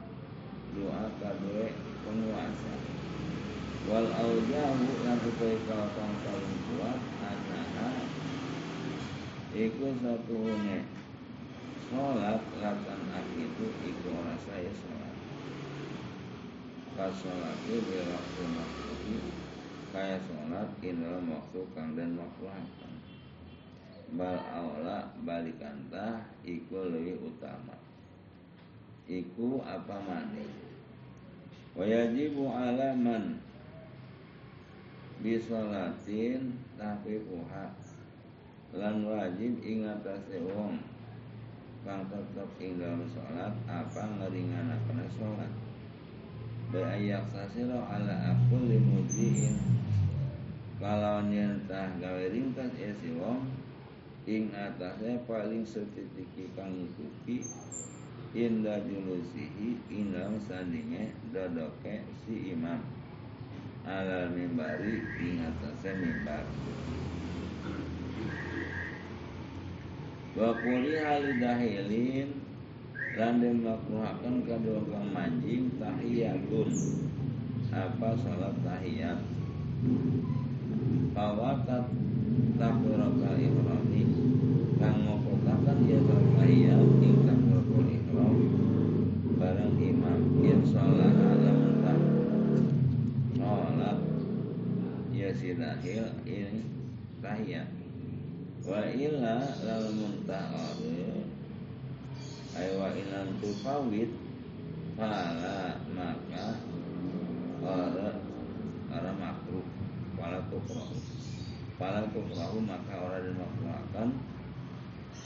doa 0.72 1.12
kadue 1.20 1.68
penguasa 2.08 2.74
wal 3.84 4.08
aujahu 4.08 4.88
lan 5.04 5.20
utai 5.20 5.60
kalapan 5.68 6.12
paling 6.24 6.58
kuat 6.72 7.02
anaha 7.20 7.92
iku 9.52 9.88
satu 10.00 10.38
ne 10.64 11.04
sholat 11.92 12.42
lakan 12.58 13.02
itu 13.38 13.66
iku 13.86 14.08
ora 14.18 14.36
saya 14.42 14.72
sholat. 14.74 15.14
Itu 17.70 17.94
waktu 18.10 18.44
makruhi 18.54 19.18
kaya 19.94 20.18
sholat 20.26 20.70
indal 20.82 21.22
waktu 21.30 21.60
kang 21.78 21.94
dan 21.94 22.18
makruhakan 22.18 22.94
bal 24.14 24.38
aula 24.54 25.10
balikantah 25.26 26.26
iku 26.46 26.90
lebih 26.90 27.22
utama. 27.34 27.78
Iku 29.10 29.62
apa 29.66 29.98
mani? 30.06 30.46
Wajibu 31.74 32.54
alaman 32.54 33.42
bisolatin 35.24 36.60
puha 36.76 37.66
lan 38.76 38.96
wajib 39.08 39.64
ingatase 39.64 40.44
wong. 40.44 40.84
Kang 41.84 42.08
tetep 42.08 42.48
ing 42.64 42.80
dalam 42.80 43.04
salat 43.12 43.52
apa 43.68 44.04
ngeringanake 44.08 45.04
salat 45.20 45.52
Baik 46.72 47.12
ayak 47.12 47.28
sasiro 47.28 47.76
ala 47.76 48.32
aku 48.32 48.56
limudiin 48.56 49.60
Kalau 50.80 51.28
nyentah 51.28 51.92
gawe 52.00 52.24
ringkas 52.32 52.72
ya 52.80 52.96
si 52.96 53.12
wong 53.20 53.52
Ing 54.24 54.56
atasnya 54.56 55.28
paling 55.28 55.68
setitiki 55.68 56.56
kang 56.56 56.72
ngikuti 56.72 57.44
Indah 58.32 58.80
julusihi 58.88 59.76
dalam 60.16 60.40
sandingnya 60.40 61.12
dodoke 61.36 62.08
si 62.24 62.56
imam 62.56 62.80
Alal 63.84 64.32
mimbari 64.32 65.04
ing 65.20 65.44
atasnya 65.44 65.92
mimbar 66.00 66.48
wa 70.34 70.50
hal 70.56 71.26
dahilin 71.38 72.30
lan 73.14 73.34
den 73.38 73.62
makruhaken 73.62 74.48
kadua 74.50 74.82
kang 74.90 75.08
manjing 75.14 75.70
tahiyatun. 75.78 76.70
Apa 77.70 78.10
salat 78.18 78.58
tahiyat? 78.66 79.20
Pawatat 81.14 81.86
takbiratul 82.58 83.38
ihrami 83.38 84.04
kang 84.82 84.98
ngopotakan 85.06 85.78
ya 85.86 86.00
salat 86.02 86.30
tahiyat 86.42 86.88
ing 87.04 87.16
takbiratul 87.30 87.86
ihram 87.86 88.36
bareng 89.38 89.78
imam 89.78 90.20
yen 90.42 90.62
salat 90.66 91.14
alam 91.14 91.60
tak 91.86 92.00
salat 93.38 93.98
ya 95.64 95.80
sidahil 95.80 96.08
ini 96.28 96.62
tahiyat 97.24 97.68
wa 98.68 98.84
illa 98.92 99.48
lal 99.64 99.88
muntahar 99.96 100.76
ay 102.54 102.68
wa 102.76 102.92
ilam 102.92 103.28
tufawid 103.40 104.12
fala 104.94 105.80
maka 105.96 106.60
ora 107.64 108.12
ora 108.94 109.12
makruh. 109.18 109.66
Fala 110.14 110.40
tukrahu 110.48 110.98
fala 111.82 112.06
tukrahu 112.14 112.62
maka 112.62 112.94
ora 112.94 113.18
dimakruhkan 113.26 114.14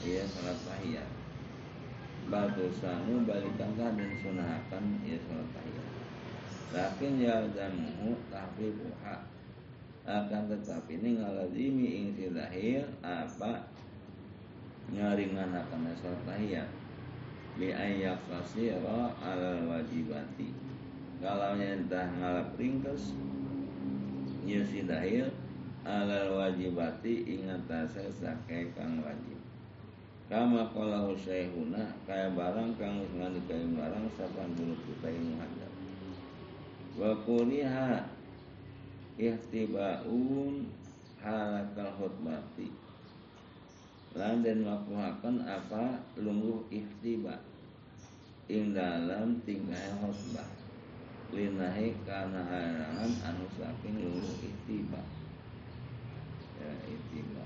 ia 0.06 0.24
salat 0.24 0.58
tahiyat. 0.64 1.08
Batu 2.28 2.68
sanu 2.80 3.28
balikangkah 3.28 3.92
dan 3.92 4.10
sunahakan 4.24 4.84
ia 5.04 5.18
salat 5.28 5.48
tahiyat. 5.52 5.86
Lakin 6.72 7.12
ya 7.20 7.36
damuhu 7.52 8.16
tahfifuha 8.32 9.37
akan 10.08 10.48
tetapi 10.48 10.96
ini 11.04 11.20
ngalazimi 11.20 11.86
ing 12.00 12.06
silahil 12.16 12.88
apa? 13.04 13.68
Nyaringan 14.88 15.52
akan 15.52 15.92
salat 16.00 16.24
tahiyat 16.24 16.68
bi 17.60 17.76
ayyak 17.76 18.16
fasira 18.24 19.12
alal 19.20 19.68
wajibati. 19.68 20.48
Kalau 21.20 21.60
nyentah 21.60 22.08
ngalap 22.16 22.56
ringkes 22.56 23.12
ya 24.48 24.64
silahil 24.64 25.28
alal 25.84 26.40
wajibati 26.40 27.28
ingat 27.28 27.68
asa 27.68 28.08
sake 28.08 28.72
kang 28.72 29.04
wajib. 29.04 29.36
Kama 30.32 30.72
kalau 30.72 31.12
syekhuna 31.12 31.84
kaya 32.08 32.32
barang 32.32 32.80
kang 32.80 33.04
ngani 33.12 33.40
kaya 33.44 33.64
barang 33.76 34.08
sapan 34.16 34.56
bulu 34.56 34.76
kita 34.88 35.08
yang 35.12 35.36
hadap. 35.36 35.72
Wa 36.96 37.12
ihtibaun 39.18 40.70
halakal 41.18 41.90
khutbati. 41.98 42.70
Lan 44.14 44.40
dan 44.46 44.64
makruhakan 44.64 45.42
apa? 45.44 46.00
Lungguh 46.16 46.70
ihtiba 46.70 47.42
ing 48.48 48.72
dalam 48.72 49.42
tingkah 49.42 49.98
khutbah. 50.00 50.48
Linahi 51.28 51.92
karena 52.08 52.40
halangan 52.40 53.12
anu 53.20 53.44
saking 53.52 54.00
lungguh 54.00 54.32
ihtiba 54.40 55.02
ya 56.58 56.72
ihtiba 56.88 57.44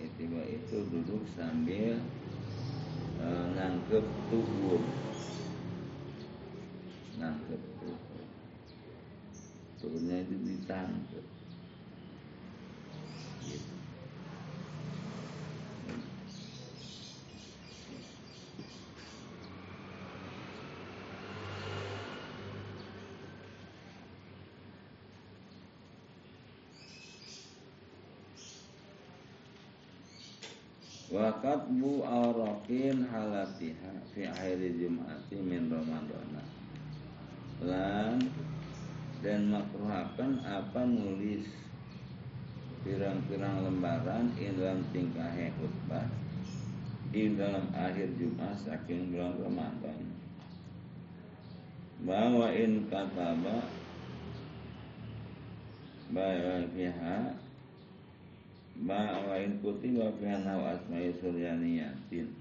ihtiba 0.00 0.40
itu 0.48 0.76
duduk 0.88 1.26
sambil 1.36 2.00
e, 3.20 3.26
nangkep 3.52 4.04
tubuh. 4.32 4.80
Nangkep 7.20 7.69
turunnya 9.80 10.20
itu 10.20 10.36
ditangkap 10.44 11.24
gitu. 13.48 13.72
Wakat 31.10 31.66
bu 31.74 32.06
arokin 32.06 33.02
halatiha 33.02 33.92
fi 34.14 34.30
akhir 34.30 34.62
jum'ati 34.78 35.42
min 35.42 35.66
ramadana 35.66 36.44
Lan 37.66 38.29
dan 39.20 39.52
makruhakan 39.52 40.40
apa 40.48 40.80
nulis 40.80 41.44
pirang-pirang 42.80 43.68
lembaran 43.68 44.32
in 44.40 44.56
dalam 44.56 44.80
tingkah 44.88 45.28
khutbah 45.60 46.08
di 47.12 47.36
dalam 47.36 47.68
akhir 47.76 48.16
Jumat 48.16 48.56
saking 48.56 49.12
bulan 49.12 49.36
Ramadan. 49.36 50.00
Bahwa 52.00 52.48
in 52.56 52.88
kataba 52.88 53.60
bahwa 56.08 56.64
fiha 56.72 57.36
bahwa 58.80 59.34
in 59.36 59.60
kutiba 59.60 60.08
fiha 60.16 60.40
nawa 60.40 60.80
asma'i 60.80 61.12
suryaniyatin. 61.20 62.32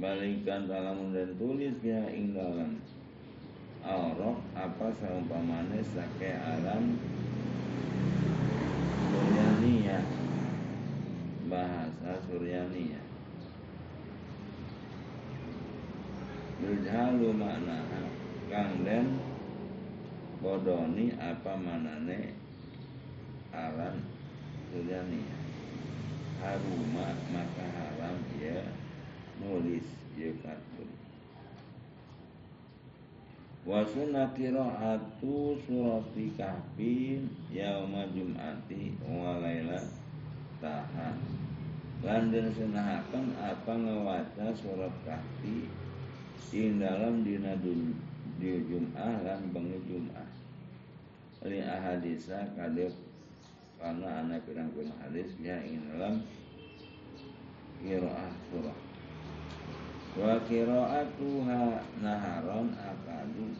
Balikan 0.00 0.64
dalam 0.70 1.12
dan 1.12 1.36
tulis 1.36 1.76
fiha 1.84 2.08
ing 2.16 2.32
dalam 2.32 2.80
Aurok 3.80 4.44
apa 4.52 4.92
seumpamane 4.92 5.80
sake 5.80 6.36
alam 6.36 7.00
Suryania 9.08 10.04
Bahasa 11.48 12.20
Suryania 12.28 13.00
Yujhalu 16.60 17.32
makna 17.32 17.80
Kang 18.52 18.84
den 18.84 19.16
Bodoni 20.44 21.16
apa 21.16 21.56
manane 21.56 22.36
Aran 23.56 23.96
Suryania 24.68 25.40
Haruma 26.36 27.16
maka 27.32 27.64
haram 27.64 28.20
ya 28.36 28.60
Nulis 29.40 29.88
kartun 30.44 30.99
wa 33.70 33.86
sunnah 33.86 34.34
qiraatu 34.34 35.54
surati 35.62 36.34
kahfi 36.34 37.22
yauma 37.54 38.02
jum'ati 38.10 38.98
wa 39.06 39.38
laila 39.38 39.78
tahan 40.58 41.14
lan 42.02 42.34
den 42.34 42.50
sunahaken 42.50 43.30
apa 43.38 43.70
ngawaca 43.70 44.50
surat 44.58 44.90
kahfi 45.06 45.70
di 46.50 46.82
dalam 46.82 47.22
dina 47.22 47.54
di 47.62 48.50
Jum'ah 48.66 49.22
lan 49.22 49.54
bengi 49.54 49.78
Jum'ah. 49.86 50.26
Li 51.46 51.62
ahadisa 51.62 52.50
kadep 52.58 52.90
karena 53.78 54.26
anak 54.26 54.42
pirang-pirang 54.50 54.98
hadis 54.98 55.30
ya 55.38 55.56
ing 55.62 55.86
dalam 55.94 56.26
qiraah 57.80 58.34
surah 58.50 58.89
wa 60.18 60.34
qiraatuha 60.46 61.62
naharon 62.02 62.74
akadu. 62.74 63.54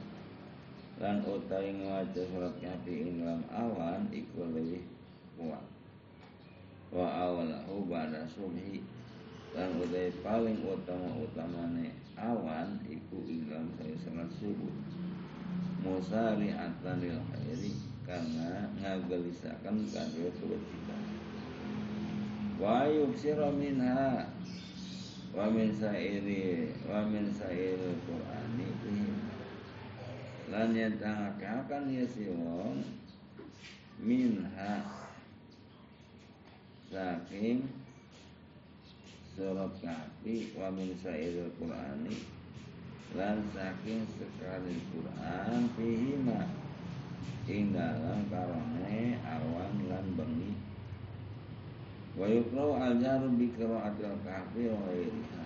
Lan 1.00 1.24
utawi 1.24 1.80
ngawaca 1.80 2.22
surat 2.28 2.54
kahfi 2.60 3.08
ing 3.08 3.24
dalam 3.24 3.42
awan 3.52 4.10
iku 4.12 4.44
lebih 4.50 4.84
kuat. 5.38 5.64
Wa 6.92 7.06
awalahu 7.30 7.86
ba'da 7.86 8.26
subhi. 8.28 8.82
Dan 9.50 9.82
utai 9.82 10.14
paling 10.22 10.62
utama 10.62 11.10
utamane 11.18 11.90
awan 12.20 12.76
iku 12.86 13.24
ilam 13.26 13.72
saya 13.80 13.96
salat 14.04 14.30
subuh 14.36 14.70
musari 15.80 16.52
atanil 16.52 17.16
khairi 17.32 17.72
karena 18.04 18.68
ngagelisakan 18.76 19.88
kangge 19.88 20.28
kebajikan 20.36 21.02
wa 22.60 22.84
yubsira 22.84 23.48
minha 23.48 24.28
wa 25.30 25.46
min 25.46 25.70
sairi 25.70 26.74
wa 26.84 27.06
min 27.06 27.30
sairi 27.30 27.94
qur'ani. 28.04 28.68
Lan 30.50 30.74
yantahakakan 30.74 31.86
ya 31.94 32.04
si 32.10 32.26
wong 32.26 32.82
minha. 34.02 34.82
Saking 36.90 37.70
surat 39.38 39.70
kahfi 39.78 40.50
wa 40.58 40.68
min 40.74 40.90
sairil 40.98 41.54
qur'ani. 41.56 42.18
Lan 43.14 43.38
saking 43.54 44.02
sekali 44.18 44.76
Quran 44.90 45.70
fihima. 45.78 46.50
Ing 47.50 47.74
dalam 47.74 48.26
karone 48.30 49.18
awan 49.22 49.74
lan 49.90 50.06
bengi 50.14 50.59
wa 52.18 52.26
yukrau 52.26 52.78
al 52.78 52.98
jaru 52.98 53.34
bi 53.38 53.50
qiraatil 53.54 54.18
kahfi 54.26 54.70
wa 54.70 54.78
ghairiha. 54.90 55.44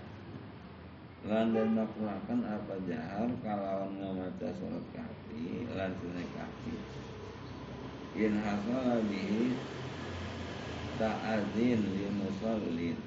Lan 1.24 1.56
dan 1.56 1.72
makruhakan 1.72 2.40
apa 2.44 2.74
jahar 2.84 3.28
kalawan 3.40 3.96
ngamaca 3.96 4.48
surat 4.60 4.84
kahfi 4.92 5.64
lan 5.72 5.92
sunai 6.00 6.28
kahfi. 6.36 6.76
In 8.20 8.38
hasala 8.44 9.00
bihi 9.08 9.56
ta'adzin 11.00 11.80
li 11.80 12.06
musallin. 12.12 12.98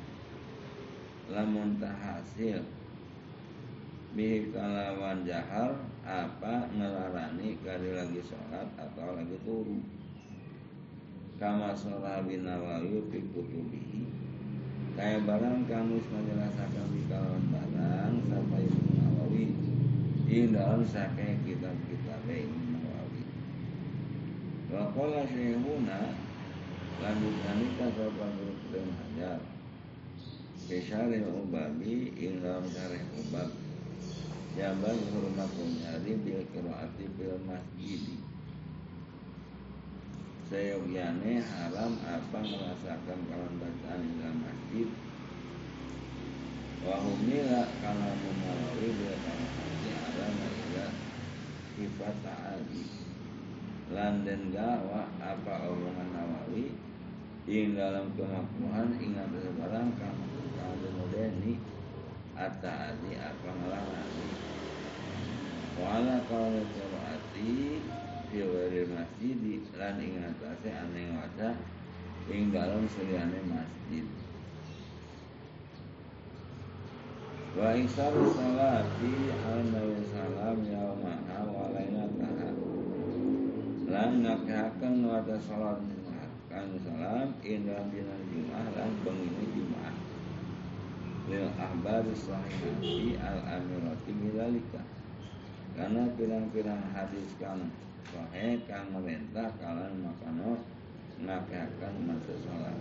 Lamun 1.27 1.77
tahasil 1.77 2.63
bihi 4.17 4.49
kalawan 4.49 5.21
jahar 5.21 5.77
apa 6.01 6.71
ngelarani 6.73 7.59
kali 7.61 7.93
lagi 7.93 8.23
sholat 8.25 8.65
atau 8.79 9.13
lagi 9.13 9.37
turu 9.45 9.77
kama 11.37 11.77
sholat 11.77 12.25
bin 12.25 12.45
nawawi 12.45 12.97
fi 13.13 13.21
kutubihi 13.31 14.09
kayak 14.97 15.29
barang 15.29 15.69
kamu 15.69 16.01
menjelaskan 16.01 16.89
di 16.89 17.01
kalawan 17.05 17.45
barang 17.53 18.13
sampai 18.25 18.65
Nawawi 18.97 19.45
di 20.25 20.49
dalam 20.49 20.81
sakai 20.81 21.37
kitab-kitab 21.45 22.25
Nawawi 22.25 23.23
wa 24.73 24.89
qala 24.97 25.21
syekhuna 25.29 26.17
lanjutan 26.97 27.57
kita 27.61 27.85
sahabat 27.93 28.31
guru 28.41 28.89
Hajar 28.97 29.39
Bisyarih 30.67 31.23
ubabi 31.31 32.11
ing 32.19 32.43
dalam 32.43 32.67
syarih 32.67 32.99
ubab. 33.15 33.47
Jambal 34.59 34.99
hormat 35.15 35.47
mencari 35.55 36.11
bil 36.27 36.43
kiraati 36.51 37.07
bil 37.15 37.39
masjid 37.47 38.03
Seyogyane 40.47 41.43
haram 41.43 41.99
apa 42.07 42.39
merasakan 42.39 43.19
kawan 43.27 43.53
bacaan 43.59 43.99
di 43.99 44.11
dalam 44.15 44.39
masjid? 44.47 44.89
Wahumila 46.87 47.67
kalau 47.83 48.15
menawi 48.15 48.87
bil 48.95 49.17
hati 49.27 49.91
haram 49.91 50.35
ila 50.39 50.87
sifat 51.75 52.15
ta'ali. 52.23 52.83
Landen 53.91 54.55
gawa 54.55 55.11
apa 55.19 55.53
omongan 55.67 56.15
nawawi? 56.15 56.71
Ing 57.47 57.75
dalam 57.75 58.15
kemakmuhan 58.15 58.99
ingat 58.99 59.31
sebarang 59.31 59.95
kamu 59.95 60.51
Kalau 60.51 60.89
modeni 60.99 61.55
At-ta'ali 62.35 63.15
apa 63.15 63.49
ngelangani 63.55 64.27
Wala 65.79 66.27
kalau 66.27 66.59
qiraati 66.75 67.79
fi 68.27 68.43
ghairi 68.43 68.83
masjid 68.91 69.63
lan 69.79 69.95
ing 70.03 70.19
atase 70.19 70.67
ane 70.67 71.15
waca 71.15 71.55
ing 72.27 72.51
dalem 72.51 72.83
saliyane 72.91 73.39
masjid. 73.47 74.03
Wa 77.55 77.71
isar 77.73 78.11
salati 78.11 79.13
ala 79.31 79.63
nabi 79.71 80.03
salam 80.11 80.57
yaumaha 80.67 81.39
wa 81.47 81.71
lailataha. 81.71 82.49
Lan 83.87 84.11
ngakahaken 84.21 84.95
waca 85.07 85.35
salat 85.39 85.79
kan 86.51 86.67
salam 86.83 87.31
ing 87.47 87.63
dalam 87.63 87.87
dina 87.95 88.15
Jumat 88.27 88.67
lan 88.75 88.91
bengi 89.07 89.45
Jumat. 89.55 89.95
Lil 91.31 91.47
ahbari 91.59 92.15
sahihati 92.15 93.19
al-amirati 93.19 94.11
bilalika 94.15 94.79
karena 95.75 96.09
pirang-pirang 96.15 96.81
hadis 96.95 97.35
kang 97.37 97.67
sahih 98.07 98.63
kang 98.63 98.87
merintah 98.95 99.51
kalan 99.59 99.99
makano 99.99 100.63
ngakeakan 101.19 101.93
masa 102.07 102.35
salat. 102.45 102.77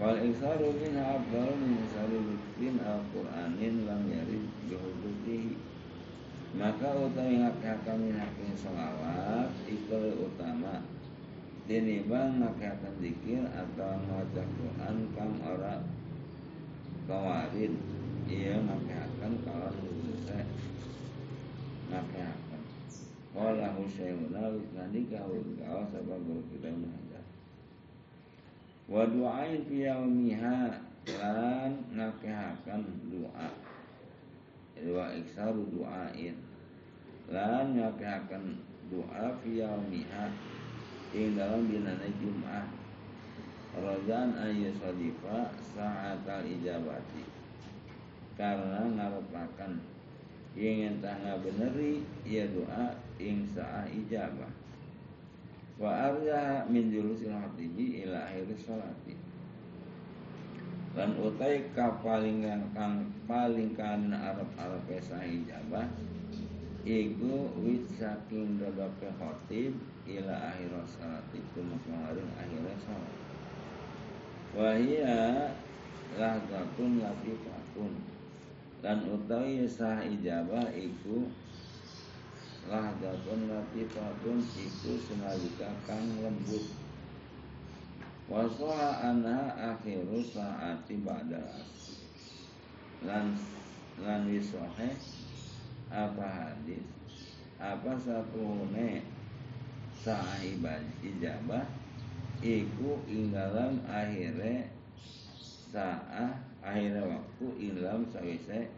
Wal 0.00 0.16
iksaru 0.16 0.72
min 0.80 0.96
afdal 0.96 1.52
min 1.60 1.84
isari 1.84 2.16
bikin 2.24 2.80
al-Qur'anin 2.80 3.84
lam 3.84 4.08
yarid 4.08 4.48
bihudutihi 4.64 5.60
Maka 6.56 6.96
utawi 6.96 7.36
ngakeakan 7.44 8.08
min 8.08 8.16
hakin 8.16 8.56
salawat 8.56 9.52
Ikal 9.68 10.24
utama 10.24 10.80
Dinimbang 11.68 12.40
ngakeakan 12.40 12.96
zikir 13.04 13.44
atau 13.44 14.00
ngaca 14.08 14.40
Quran 14.40 14.96
kang 15.12 15.36
ora 15.44 15.84
kawarin 17.04 17.76
Ia 18.24 18.56
ngakeakan 18.56 19.32
kalan 19.44 19.74
khususnya 19.84 20.48
nakehaken 23.34 23.34
Wala 23.34 23.66
husayyuna 23.78 24.48
wisnanika 24.48 25.22
Wikawa 25.30 25.86
sabab 25.86 26.26
kita 26.50 26.68
mengajar. 26.68 27.24
Wa 28.90 29.06
du'ain 29.06 29.62
fi 29.70 29.86
yaumiha 29.86 30.82
Lan 31.06 31.72
nakehaken 31.94 32.82
doa 33.10 33.48
Wa 34.82 35.14
iksaru 35.14 35.62
du'ain. 35.70 36.34
Lan 37.30 37.78
nakehaken 37.78 38.58
doa 38.90 39.38
fi 39.42 39.62
yaumiha 39.62 40.26
Ing 41.10 41.34
dalam 41.34 41.66
binana 41.66 42.06
Jum'ah. 42.22 42.70
Rojan 43.70 44.34
ayu 44.34 44.70
sadifa 44.74 45.50
sa'atal 45.74 46.46
ijabati. 46.46 47.22
Karena 48.38 48.86
ngarepakan 48.86 49.78
ingin 50.58 51.02
tangga 51.02 51.38
beneri 51.42 52.02
ia 52.26 52.46
doa 52.50 52.94
ing 53.18 53.46
sa'ah 53.50 53.86
ijabah. 53.90 54.52
Wa 55.80 56.12
arja 56.12 56.66
min 56.68 56.92
julusil 56.92 57.32
hatibi 57.32 58.04
ila 58.04 58.28
akhir 58.28 58.52
sholati 58.60 59.30
lan 60.90 61.14
utai 61.22 61.70
ka 61.70 62.02
paling 62.02 62.42
kang 62.74 63.06
paling 63.30 63.78
kan 63.78 64.10
Arab 64.10 64.50
Arab 64.58 64.82
sah 64.98 65.22
ijabah 65.22 65.86
iku 66.82 67.54
wit 67.62 67.86
saking 67.94 68.58
dodoke 68.58 69.06
khotib 69.22 69.78
ila 70.10 70.34
akhir 70.50 70.74
sholati 70.90 71.38
kumarin 71.54 72.26
akhir 72.34 72.74
sholat 72.82 73.16
wahia 74.50 75.54
lahzatun 76.18 76.98
latifatun 76.98 77.92
dan 78.80 79.04
utawi 79.12 79.68
sah 79.68 80.00
ijabah 80.00 80.72
iku 80.72 81.28
lahdatun 82.64 83.52
latifatun 83.52 84.40
iku 84.40 84.96
senalika 85.04 85.68
kang 85.84 86.08
lembut. 86.24 86.64
Wasoha 88.30 89.04
anha 89.04 89.52
akhiru 89.74 90.22
saati 90.22 91.02
ba'da 91.02 91.66
lan 93.04 93.36
lan 94.00 94.22
wisohe 94.30 94.96
apa 95.92 96.24
hadis? 96.24 96.84
Apa 97.60 98.00
sapune 98.00 99.04
sah 99.92 100.40
ijabah? 101.04 101.68
Iku 102.40 103.04
ing 103.04 103.36
dalam 103.36 103.84
akhire 103.84 104.72
saah 105.68 106.49
akhirnya 106.60 107.02
waktu 107.08 107.46
ilam 107.58 108.04
sawise 108.12 108.68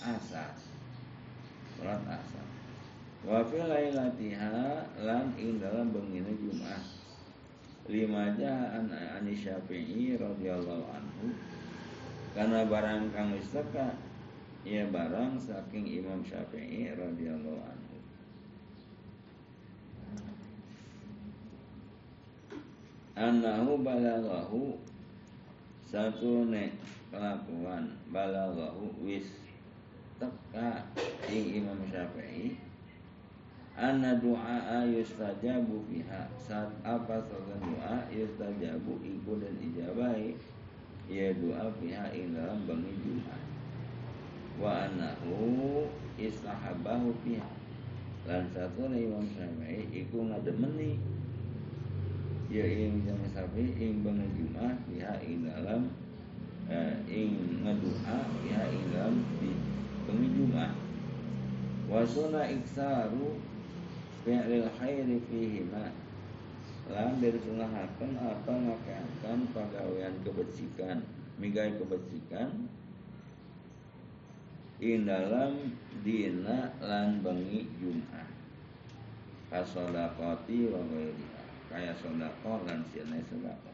asar 0.00 0.56
sholat 1.76 2.00
asar 2.08 2.48
wa 3.26 3.42
fi 3.44 3.58
lailatiha 3.58 4.86
lan 5.02 5.34
ing 5.34 5.58
dalam 5.58 5.90
bengine 5.90 6.30
Jumat. 6.38 6.82
Lima 7.88 8.36
an 8.36 8.92
ani 8.92 9.32
Syafi'i 9.32 10.20
radhiyallahu 10.20 10.84
anhu. 10.92 11.32
Karena 12.36 12.68
barang 12.68 13.08
kang 13.16 13.32
wis 13.32 13.48
ya 14.62 14.84
barang 14.92 15.40
saking 15.40 15.88
Imam 15.88 16.20
Syafi'i 16.20 16.92
radhiyallahu 16.92 17.60
anhu. 17.64 17.96
Annahu 23.18 23.82
balaghahu 23.82 24.78
satu 25.88 26.44
ne 26.52 26.76
kelakuan 27.08 27.96
balaghahu 28.12 28.92
wis 29.00 29.24
teka 30.20 30.84
ing 31.32 31.64
Imam 31.64 31.80
Syafi'i 31.88 32.60
anna 33.72 34.20
du'a 34.20 34.84
yustajabu 34.84 35.80
fiha. 35.88 36.28
Saat 36.36 36.68
apa 36.84 37.24
saja 37.24 37.56
doa 37.56 38.04
yustajabu 38.12 39.00
iku 39.00 39.40
dan 39.40 39.56
ijabai 39.64 40.36
ya 41.08 41.32
doa 41.40 41.72
fiha 41.80 42.12
ing 42.12 42.36
dalam 42.36 42.68
bangi 42.68 43.24
wa 44.60 44.84
annahu 44.84 45.88
istahabahu 46.20 47.16
fiha. 47.24 47.48
Lan 48.28 48.44
satu 48.52 48.92
Imam 48.92 49.24
Syafi'i 49.32 50.04
iku 50.04 50.20
ngademeni 50.28 51.00
ya 52.48 52.64
ing 52.64 53.04
Imam 53.04 53.20
Syafi'i 53.28 53.76
ing 53.76 54.00
bangi 54.00 54.24
Jumat 54.32 54.76
fiha 54.88 55.20
ing 55.20 55.44
dalam 55.44 55.92
eh, 56.72 56.96
ing 57.08 57.60
ngedoa 57.60 58.18
fiha 58.40 58.62
ing 58.72 58.84
dalam 58.92 59.16
di 59.36 59.52
bangi 60.08 60.28
Jumat 60.32 60.72
wa 61.88 62.04
sunna 62.04 62.44
iksaru 62.48 63.36
fi'lil 64.28 64.68
khairi 64.76 65.16
fihima. 65.28 65.88
Lan 66.88 67.20
dari 67.20 67.36
sunahaken 67.36 68.16
apa 68.16 68.48
ngakakan 68.48 69.38
pagawean 69.52 70.14
kebajikan 70.24 71.04
migai 71.36 71.76
kebajikan 71.76 72.68
in 74.80 75.04
dalam 75.04 75.76
dina 76.00 76.72
lan 76.80 77.20
bengi 77.20 77.68
Jumat. 77.76 78.28
Kasodakoti 79.52 80.72
wa 80.72 80.80
kaya 81.68 81.92
sodako 82.00 82.64
lan 82.64 82.80
sianai 82.92 83.22
sodako. 83.28 83.70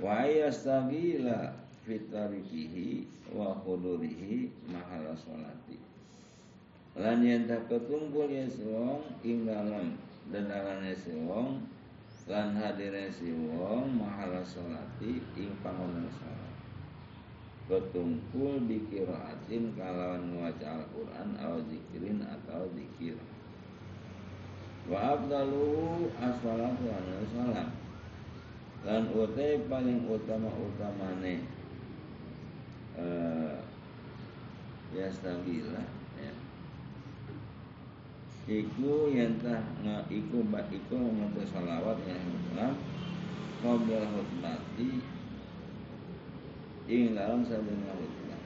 Wa 0.00 0.24
yastabila 0.24 1.52
fitarikihi 1.84 3.04
wa 3.36 3.54
khudurihi 3.60 4.48
mahala 4.68 5.12
sholati 5.16 5.90
lan 6.98 7.22
yen 7.22 7.46
tak 7.46 7.70
ketumpul 7.70 8.26
ya 8.26 8.50
wong 8.66 9.06
ing 9.22 9.46
dalam 9.46 9.94
dendarane 10.28 10.90
si 10.90 11.14
wong 11.22 11.62
lan 12.26 12.52
hadire 12.58 13.06
si 13.08 13.30
wong 13.30 13.94
mahala 13.94 14.42
salati 14.42 15.22
ing 15.38 15.50
panggonan 15.62 16.10
salat 16.18 16.54
ketumpul 17.70 18.58
di 18.66 18.82
kiraatin 18.90 19.70
kalawan 19.78 20.34
waca 20.42 20.82
Al-Quran 20.82 21.38
atau 21.38 21.62
zikirin 21.70 22.18
atau 22.26 22.66
zikir 22.74 23.14
wa 24.88 24.98
abdalu 25.18 26.08
as-salatu 26.16 26.84
ala 26.88 27.14
salam. 27.28 27.68
Lan 28.80 29.12
utai 29.12 29.60
paling 29.68 30.08
utama 30.08 30.48
utamane 30.48 31.44
uh, 32.96 33.60
ya. 34.96 35.12
Stabilah 35.12 36.00
iku 38.50 39.14
yentah 39.14 39.62
nga 39.86 40.02
iku 40.10 40.42
mbak 40.42 40.66
iku 40.74 40.98
maca 40.98 41.38
salawat 41.46 42.02
ya 42.02 42.18
Islam 42.18 42.74
qabla 43.62 44.10
khutbati 44.10 44.90
ing 46.90 47.14
dalam 47.14 47.46
sadurunge 47.46 47.94
khutbah. 47.94 48.42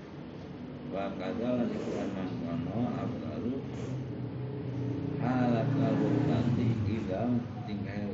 Wa 0.92 1.08
kadza 1.16 1.56
lan 1.56 1.72
mangkono 2.12 2.78
abdalu 3.00 3.54
idam 6.84 7.40
tinggal 7.64 8.12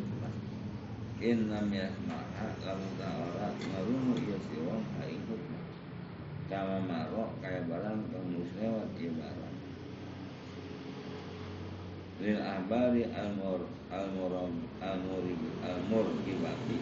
in 1.20 1.50
lam 1.50 1.68
yasmaha 1.68 2.46
lamun 2.64 2.92
ta'ala 2.96 3.52
ngarunu 3.54 4.14
iya 4.24 4.36
siwong 4.48 4.84
ha 4.96 5.04
ing 5.04 5.20
khutbah 5.28 5.64
kama 6.48 6.78
marok 6.86 7.30
kaya 7.44 7.62
barang 7.68 8.08
kang 8.10 8.26
muslewat 8.34 8.88
iya 8.98 9.10
barang. 9.14 9.56
Lil 12.20 12.40
abari 12.40 13.04
al 13.14 13.30
mur 13.36 13.60
al 13.90 14.06
muram 14.16 14.52
al 14.80 14.98
murib 15.06 15.40
al 15.64 15.78
murkibati 15.88 16.78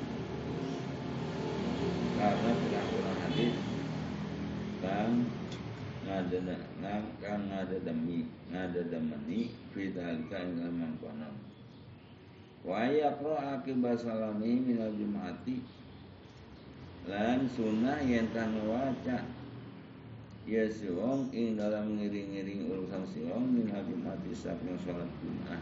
karena 2.19 2.51
pirang 2.59 3.19
hadis 3.23 3.55
kang 4.83 5.13
ngada 6.09 6.39
nang 6.81 7.05
kang 7.21 7.53
ngada 7.53 7.77
demi 7.85 8.25
ngada 8.49 8.81
demeni 8.89 9.53
fidalika 9.77 10.41
ing 10.41 10.57
dalam 10.57 10.97
kono 11.05 11.29
wa 12.65 12.89
yaqra 12.89 13.61
akibat 13.61 14.01
salami 14.01 14.57
minal 14.57 14.89
jumati 14.97 15.61
lan 17.05 17.45
sunnah 17.53 18.01
yang 18.01 18.25
tan 18.33 18.57
waca 18.65 19.21
ya 20.49 20.65
si 20.73 20.89
wong 20.89 21.29
ing 21.37 21.61
dalam 21.61 22.01
ngiring-ngiring 22.01 22.73
urusan 22.73 23.05
si 23.05 23.21
wong 23.29 23.53
min 23.53 23.69
habib 23.69 24.01
mati 24.01 24.33
saking 24.33 24.81
sholat 24.81 25.05
Jumat. 25.21 25.61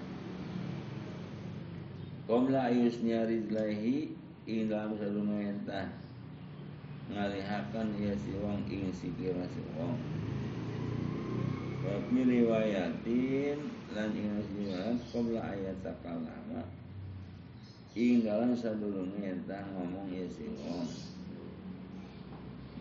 Komla 2.31 2.71
ayusnya 2.71 3.27
rizlahi 3.27 4.15
ing 4.47 4.71
dalam 4.71 4.95
sadunga 4.95 5.43
entah 5.43 5.91
ngalihakan 7.11 7.99
ya 7.99 8.15
si 8.15 8.31
wong 8.39 8.63
ing 8.71 8.95
sikira 8.95 9.43
si 9.51 9.63
Wabi 11.87 12.27
riwayatin 12.27 13.63
lan 13.95 14.11
ing 14.11 14.43
riwayat 14.59 14.99
komla 15.15 15.39
ayat 15.39 15.79
sakalama 15.87 16.67
ing 17.95 18.27
dalam 18.27 18.59
sadurunge 18.59 19.23
entah 19.23 19.63
ngomong 19.71 20.11
ya 20.11 20.27
si 20.27 20.51
wong 20.51 20.91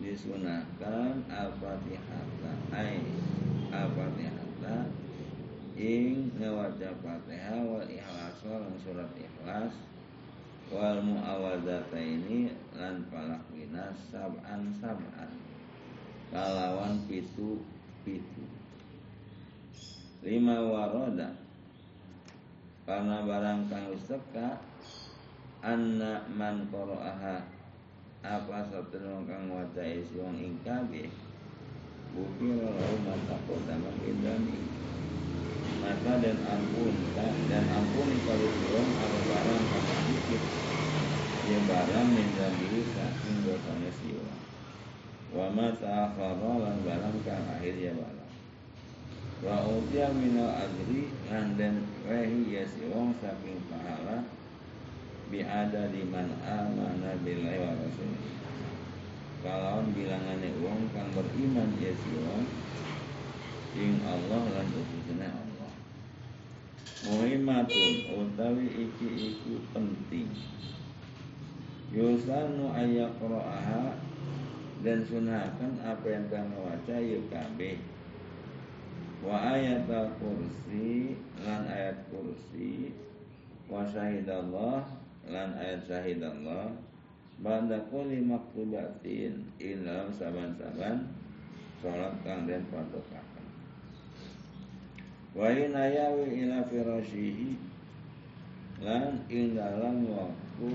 disunahkan 0.02 1.22
al-fatihata 1.30 2.52
ay 2.74 2.98
al-fatihata 3.70 4.90
ing 5.78 6.34
ngawaca 6.42 6.90
fatihah 6.98 7.62
wal 7.62 7.86
ikhlas 7.86 8.42
wal 8.42 8.66
surat 8.82 9.10
ikhlas 9.14 9.70
wal 10.66 10.98
muawadata 10.98 11.94
ini 11.94 12.50
lan 12.74 13.06
palak 13.06 13.46
winas 13.54 13.94
sab'an 14.10 14.74
sab'an. 14.82 15.30
Kalawan 16.34 17.06
pitu 17.06 17.62
pitu 18.02 18.55
lima 20.26 20.58
waroda. 20.58 21.30
Karena 22.82 23.22
barang 23.22 23.70
kang 23.70 23.94
wis 23.94 24.10
teka 24.10 24.58
anna 25.62 26.26
man 26.34 26.66
qara'aha 26.66 27.46
apa 28.26 28.58
satria 28.66 29.22
kang 29.22 29.46
waca 29.54 29.82
isi 29.86 30.18
wong 30.18 30.34
ing 30.42 30.58
kabeh 30.66 31.06
lalu 32.16 32.96
mata 33.06 33.36
kodama 33.46 33.90
kedami 34.02 34.58
maka 35.82 36.18
dan 36.18 36.38
ampun 36.42 36.94
dan 37.46 37.64
ampun 37.70 38.08
kalau 38.26 38.50
wong 38.50 38.88
ada 38.98 39.18
barang 39.30 39.62
kang 39.70 39.86
sedikit. 39.86 40.42
Ya 41.46 41.62
barang 41.62 42.08
menjadi 42.10 42.82
saking 42.82 43.46
dosanya 43.46 43.90
siwa 44.02 44.34
wa 45.38 45.46
mata 45.54 46.10
lan 46.18 46.76
barang 46.82 47.16
kang 47.22 47.44
akhir 47.46 47.74
ya 47.78 47.94
barang 47.94 48.25
wa 49.44 49.68
utia 49.68 50.08
minal 50.16 50.48
ajri 50.48 51.12
lan 51.28 51.60
den 51.60 51.84
rehi 52.08 52.56
ya 52.56 52.64
si 52.64 52.88
wong 52.88 53.12
saking 53.20 53.60
pahala 53.68 54.24
biada 55.28 55.92
di 55.92 56.08
man 56.08 56.32
amana 56.40 57.12
billahi 57.20 57.60
wa 57.60 57.76
rasulih 57.76 58.32
kalawan 59.44 59.92
bilangane 59.92 60.56
wong 60.64 60.88
kang 60.96 61.12
beriman 61.12 61.68
ya 61.76 61.92
si 61.92 62.16
wong 62.16 62.48
ing 63.76 64.00
Allah 64.08 64.42
lan 64.56 64.66
utusane 64.72 65.28
Allah. 65.28 65.72
Muhimmatun 67.04 67.92
utawi 68.08 68.66
iki 68.88 69.36
iku 69.36 69.60
penting. 69.76 70.32
Yusanu 71.92 72.72
ayaqra'aha 72.72 74.00
dan 74.80 74.98
sunahkan 75.04 75.72
apa 75.84 76.06
yang 76.08 76.26
kang 76.32 76.50
waca 76.56 76.96
ya 76.96 77.20
kabeh 77.30 77.78
wa 79.26 79.58
ayat 79.58 79.90
kursi 80.22 81.18
lan 81.42 81.66
ayat 81.66 81.98
kursi. 82.06 82.94
Wa 83.66 83.82
syahidallah 83.82 84.86
lan 85.26 85.48
ayat 85.58 85.82
syahid 85.82 86.22
Allah 86.22 86.70
Banda 87.42 87.82
kuli 87.90 88.22
maktubatin 88.22 89.42
Ilam 89.58 90.06
saban-saban. 90.14 91.10
Sholat 91.82 92.14
kang 92.22 92.48
den 92.48 92.64
padokakan 92.72 93.46
Wa 95.36 95.50
inayawi 95.52 96.46
ila 96.46 96.64
firashihi 96.70 97.58
Lan 98.80 99.20
ing 99.28 99.58
dalam 99.58 100.08
waktu 100.08 100.70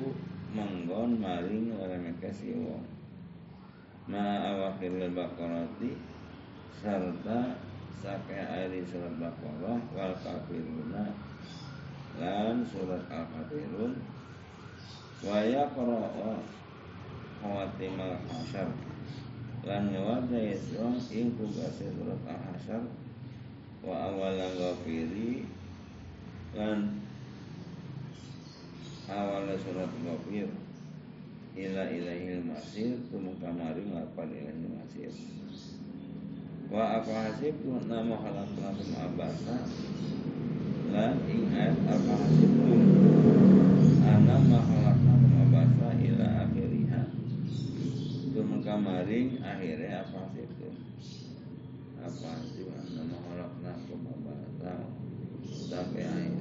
Menggon 0.52 1.18
maring 1.18 1.74
oleh 1.80 1.98
mekasi 1.98 2.54
wong 2.54 2.86
Ma 4.06 4.52
awakil 4.52 5.00
bakarati 5.16 5.98
Serta 6.78 7.71
Sake 8.00 8.40
airi 8.40 8.88
surat 8.88 9.12
Baqarah 9.20 9.80
Wal 9.92 10.16
kafiruna 10.24 11.12
Lan 12.20 12.64
surat 12.64 13.04
Al-Kafirun 13.12 14.00
wa 15.22 15.38
yaqra'a 15.38 16.34
khawatimal 17.42 18.18
hasyar 18.26 18.70
lan 19.62 19.94
nyawaja 19.94 20.34
yasrong 20.34 20.98
ing 21.14 21.38
pugase 21.38 21.94
surat 21.94 22.18
al-hasyar. 22.26 22.82
Wa 23.86 24.10
awalan 24.10 24.52
ghafiri 24.58 25.46
lan 26.58 27.02
awalnya 29.06 29.56
surat 29.62 29.90
ghafir. 30.02 30.50
Ila 31.52 31.84
ilahil 31.94 32.42
masir 32.48 32.98
tumeka 33.12 33.54
mari 33.54 33.86
ngapal 33.86 34.30
ilahil 34.30 34.72
masir 34.74 35.14
wa 36.72 37.04
apa 37.04 37.12
hasib 37.28 37.68
nama 37.68 38.16
khalaqnakum 38.16 38.96
abasa. 38.96 39.68
Lan 40.88 41.20
ing 41.28 41.52
ayat 41.52 41.76
apa 41.84 42.14
hasib 42.16 42.52
ana 44.08 44.36
makhalaqnakum 44.40 45.34
abasa 45.52 45.88
ila 46.00 46.28
akhiriha. 46.48 47.04
Tumeka 48.32 48.76
maring 48.80 49.44
akhirnya 49.44 50.08
apa 50.08 50.32
hasib 50.32 50.72
apa 52.00 52.28
hasib 52.40 52.72
ana 52.72 53.04
makhalaqnakum 53.04 54.00
abasa. 54.08 54.74
Sampai 55.68 56.08
akhir. 56.08 56.40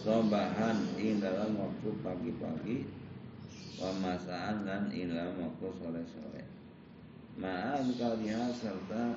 Sobahan 0.00 0.96
ing 0.96 1.20
dalam 1.20 1.60
waktu 1.60 1.88
pagi-pagi 2.00 2.88
pemasaan 3.76 4.64
dan 4.64 4.88
ing 4.90 5.12
dalam 5.12 5.36
waktu 5.38 5.68
sore-sore 5.78 6.51
ma'al 7.40 7.86
kaliha 7.96 8.52
serta 8.52 9.16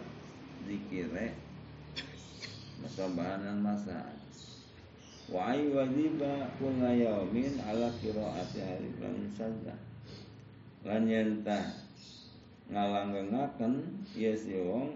dikire 0.68 1.36
sobahan 2.86 3.41
dan 3.41 3.59
masaan 3.66 4.16
wa 5.26 5.49
ay 5.49 5.74
wajiba 5.74 6.45
kulla 6.61 6.93
yaumin 6.93 7.57
ala 7.66 7.89
qiraati 7.97 8.61
alif 8.61 8.93
lam 9.01 9.26
saja. 9.34 9.74
Lan 10.86 11.09
yentah 11.09 11.66
ngalanggengaken 12.70 14.05
ya 14.13 14.38
si 14.38 14.53
wong 14.61 14.93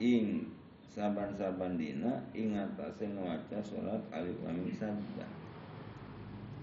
ing 0.00 0.48
saban-saban 0.88 1.76
dina 1.76 2.24
ing 2.32 2.56
atase 2.56 3.12
maca 3.12 3.60
salat 3.60 4.00
alif 4.08 4.40
lam 4.40 4.56
mim 4.56 4.72
sajdah 4.72 5.28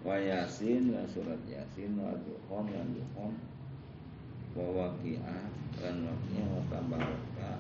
wa 0.02 0.18
yasin 0.18 0.90
lan 0.90 1.06
surat 1.06 1.38
yasin 1.46 1.94
wa 1.94 2.10
dukhon 2.26 2.74
lan 2.74 2.90
dukhon 2.98 3.38
wa 4.58 4.66
waqi'ah 4.78 5.44
lan 5.82 5.96
waqi'ah 6.06 6.48
wa 6.50 6.62
tabaraka 6.70 7.52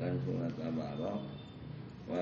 lan 0.00 0.14
surat 0.24 0.52
tabarak 0.56 1.22
wa 2.08 2.20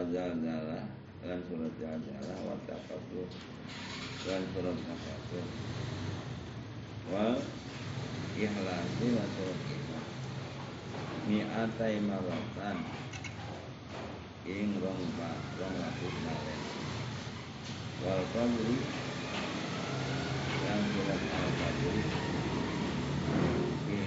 lan 1.26 1.38
surat 1.50 1.72
zalzalah 1.78 2.38
wa 2.46 2.56
takabbur 2.66 3.28
lan 4.26 4.42
surat 4.54 4.76
takabbur 4.86 5.46
wa 7.10 7.26
ikhlasi 8.38 9.06
lan 9.14 9.28
surat 9.34 9.58
ikhlas 9.66 10.08
mi'atai 11.28 12.00
maratan. 12.00 12.78
Ing 14.48 14.80
rong 14.80 15.04
ba 15.20 15.28
rong 15.60 15.76
lapis 15.76 16.14
malen 16.24 16.60
wal 18.00 18.22
qadri 18.32 18.80
yang 20.64 20.82
surat 20.88 21.22
al 21.36 21.48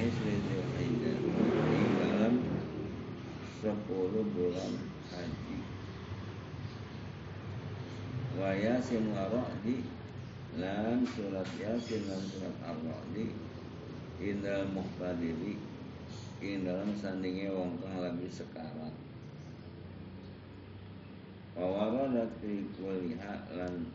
qadri 0.02 0.10
fi 0.18 0.34
isri 0.34 0.36
dzulhijjah 0.41 1.18
ing 1.78 1.89
dalam 2.02 2.36
sepuluh 3.62 4.26
bulan 4.34 4.74
haji 5.14 5.58
wa 8.34 8.49
yasin 8.49 9.14
wa 9.14 9.30
ra'di 9.30 9.86
lan 10.58 11.06
surat 11.06 11.45
yasin 11.62 12.02
lan 12.10 12.22
surat 12.34 12.56
ar-ra'di 12.66 13.30
indal 14.18 14.66
muhtadiri 14.74 15.62
ing 16.41 16.66
dalam 16.66 16.89
sandinge 16.97 17.54
wong 17.54 17.78
kang 17.78 18.02
lebih 18.02 18.34
sekarat 18.34 18.93
Wawaradat 21.52 22.41
fi 22.41 22.64
kuliha 22.74 23.54
lan 23.54 23.86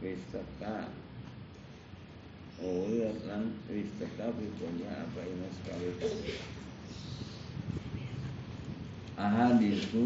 Wistaka 0.00 0.88
Uliat 2.56 3.20
lan 3.28 3.52
fi 3.68 3.84
kuliha 4.56 4.94
apa 5.04 5.20
ini 5.28 5.48
sekali 5.52 5.88
Ahadisu 9.16 10.04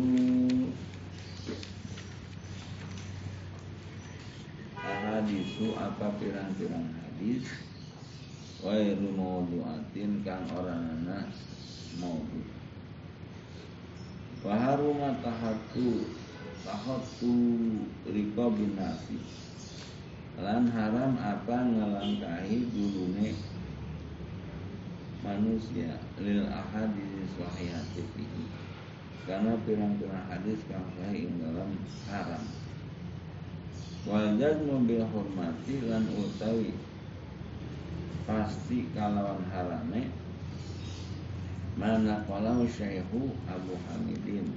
Ahadisu 4.75 5.67
apa 5.79 6.11
pirang-pirang 6.19 6.91
hadis? 6.91 7.47
Wairu 8.67 9.15
maudu'atin 9.15 10.27
kang 10.27 10.51
orang 10.51 11.07
anak 11.07 11.31
maudu. 12.03 12.43
Waharuma 14.43 15.23
tahatu 15.23 16.03
tahatu 16.67 17.35
riko 18.11 18.45
binasi 18.59 19.40
Lan 20.41 20.73
haram 20.73 21.21
apa 21.21 21.57
ngelangkahi 21.69 22.73
dulune 22.73 23.37
manusia? 25.21 26.01
Lil 26.17 26.49
ahadis 26.49 27.29
sahihati 27.37 28.01
fihi. 28.17 28.45
Karena 29.29 29.53
pirang-pirang 29.69 30.25
hadis 30.33 30.65
kang 30.65 30.89
sahih 30.97 31.29
dalam 31.45 31.77
haram. 32.09 32.45
Wal 34.09 34.41
jazmu 34.41 34.89
bil 34.89 35.05
hormati 35.13 35.85
lan 35.85 36.09
utawi 36.09 36.73
pasti 38.25 38.89
kalawan 38.97 39.45
harame 39.53 40.09
mana 41.77 42.25
kalau 42.25 42.65
syaihu 42.65 43.37
Abu 43.45 43.77
Hamidin. 43.93 44.57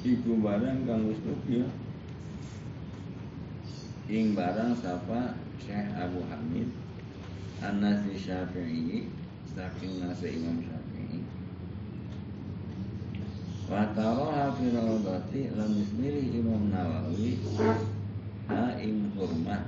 Iku 0.00 0.40
barang 0.40 0.88
kang 0.88 1.12
wis 1.12 1.20
ya 1.44 1.68
Ing 4.10 4.34
barang 4.34 4.74
sapa 4.74 5.38
Syekh 5.62 5.86
Abu 5.94 6.18
Hamid 6.26 6.66
An-Nasi 7.62 8.18
Syafi'i 8.18 9.06
Saking 9.54 10.02
nasi 10.02 10.34
Imam 10.34 10.66
Syafi'i. 10.66 11.22
Wa 13.70 13.86
taroha 13.94 14.50
fi 14.58 14.74
rawdati 14.74 15.54
Lam 15.54 15.78
ismili 15.78 16.26
Imam 16.34 16.74
Nawawi 16.74 17.38
Ha 18.50 18.82
ing 18.82 19.14
hurmah 19.14 19.62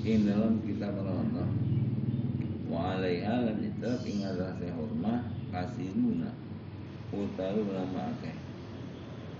dalam 0.00 0.56
kitab 0.64 0.96
rawdah 0.96 1.50
Wa 2.72 2.96
alaiha 2.96 3.52
lan 3.52 3.60
itab 3.68 4.00
ing 4.08 4.24
adase 4.32 4.72
hurmah 4.72 5.28
Kasiruna 5.52 6.32
Utawi 7.12 7.68
ulama 7.68 8.16
akeh. 8.16 8.32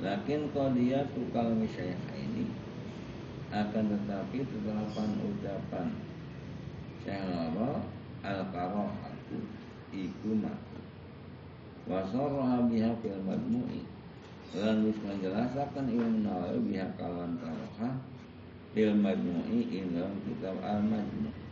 Lakin 0.05 0.53
tukal 0.53 1.57
misyayah 1.57 1.97
ini 1.97 2.12
akan 3.53 3.85
tetapi 3.85 4.39
tetelapan 4.49 5.09
ucapan 5.29 5.87
Syahlara 7.05 7.85
al-karohatu 8.25 9.39
Iku 9.93 10.41
maka 10.41 10.81
Wasarroha 11.85 12.65
biha 12.73 12.97
fil 13.05 13.21
Dan 14.57 14.89
wis 14.89 14.97
menjelaskan 15.05 15.85
Imam 15.93 16.25
Nawawi 16.25 16.59
biha 16.73 16.89
kawan 16.97 17.37
karoha 17.37 18.01
Fil 18.73 18.97
madmu'i 18.97 19.85
dalam 19.93 20.17
kitab 20.25 20.57
al-majmu' 20.65 21.43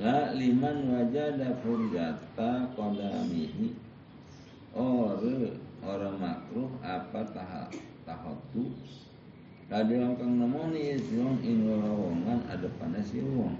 La 0.00 0.32
liman 0.32 0.88
wajada 0.88 1.60
furjata 1.60 2.72
qadamihi. 2.72 3.76
Ore 4.72 5.60
orang 5.84 6.16
makruh 6.16 6.72
apa 6.80 7.20
tahap 7.36 7.68
tahatu 8.08 8.70
Tadi 9.70 9.94
kang 10.18 10.34
nemoni 10.34 10.98
wong 11.14 11.38
ing 11.46 11.70
lowongan 11.70 12.42
ada 12.50 12.66
panas 12.82 13.06
si 13.06 13.22
wong. 13.22 13.54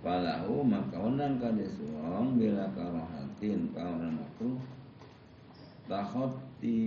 Falahu 0.00 0.64
maka 0.64 0.96
onan 0.96 1.36
kade 1.36 1.68
wong 2.00 2.40
bila 2.40 2.64
karohatin 2.72 3.68
kawan 3.76 4.16
makruh 4.16 4.56
tahoti 5.84 6.80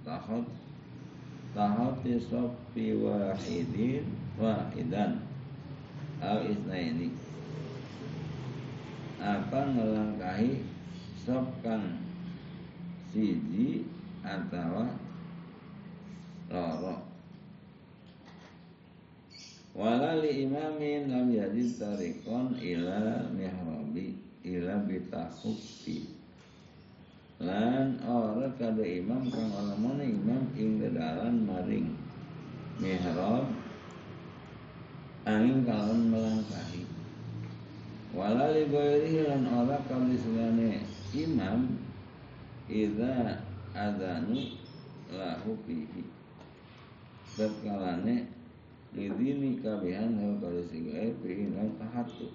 tahot 0.00 0.48
tahoti 1.52 2.16
sopi 2.16 2.96
wahidin 2.96 4.08
wahidan 4.40 5.20
al 6.24 6.48
isnaini 6.48 7.12
apa 9.20 9.60
ngelangkahi 9.68 10.64
sop 11.20 11.44
kang 11.60 12.00
siji 13.12 13.84
atau 14.24 15.05
loro 16.50 17.02
walali 19.76 20.46
imamin 20.46 21.12
lam 21.12 21.26
jadi 21.28 21.62
tarikon 21.76 22.56
ila 22.58 23.28
mihrabi 23.34 24.16
ila 24.46 24.80
bitahukti 24.86 26.08
lan 27.42 28.00
ora 28.06 28.48
kada 28.56 28.80
imam 28.80 29.28
kang 29.28 29.52
ora 29.52 29.76
imam 30.00 30.42
ing 30.56 30.80
dalan 30.80 31.44
maring 31.44 31.92
mihrab 32.80 33.44
angin 35.26 35.66
kalon 35.66 36.06
melangkahi. 36.08 36.86
Wala 38.14 38.54
li 38.54 38.64
ghairihi 38.70 39.28
lan 39.28 39.44
ora 39.44 39.76
selane 39.84 40.80
imam 41.12 41.76
idza 42.70 43.42
adanu 43.76 44.56
lahu 45.12 45.52
fihi 45.66 46.15
tatkalane 47.36 48.24
lidini 48.96 49.60
kabihan 49.60 50.16
hal 50.16 50.40
kali 50.40 50.64
sigae 50.72 51.12
fihi 51.20 51.52
lan 51.52 51.68
tahatu 51.76 52.32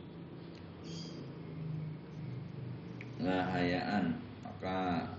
lahayaan 3.17 4.13
maka 4.45 5.09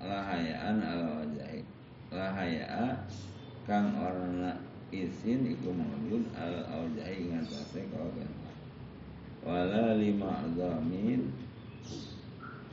lahayaan 0.00 0.80
ala 0.80 1.06
wajahi 1.20 1.60
lahaya 2.08 3.04
kang 3.68 3.92
orna 4.00 4.56
isin 4.88 5.44
iku 5.52 5.68
maujud 5.76 6.24
al 6.32 6.64
aujahi 6.80 7.28
ngatasé 7.28 7.84
kawakan 7.92 8.30
wala 9.44 10.00
lima 10.00 10.48
azamin 10.48 11.28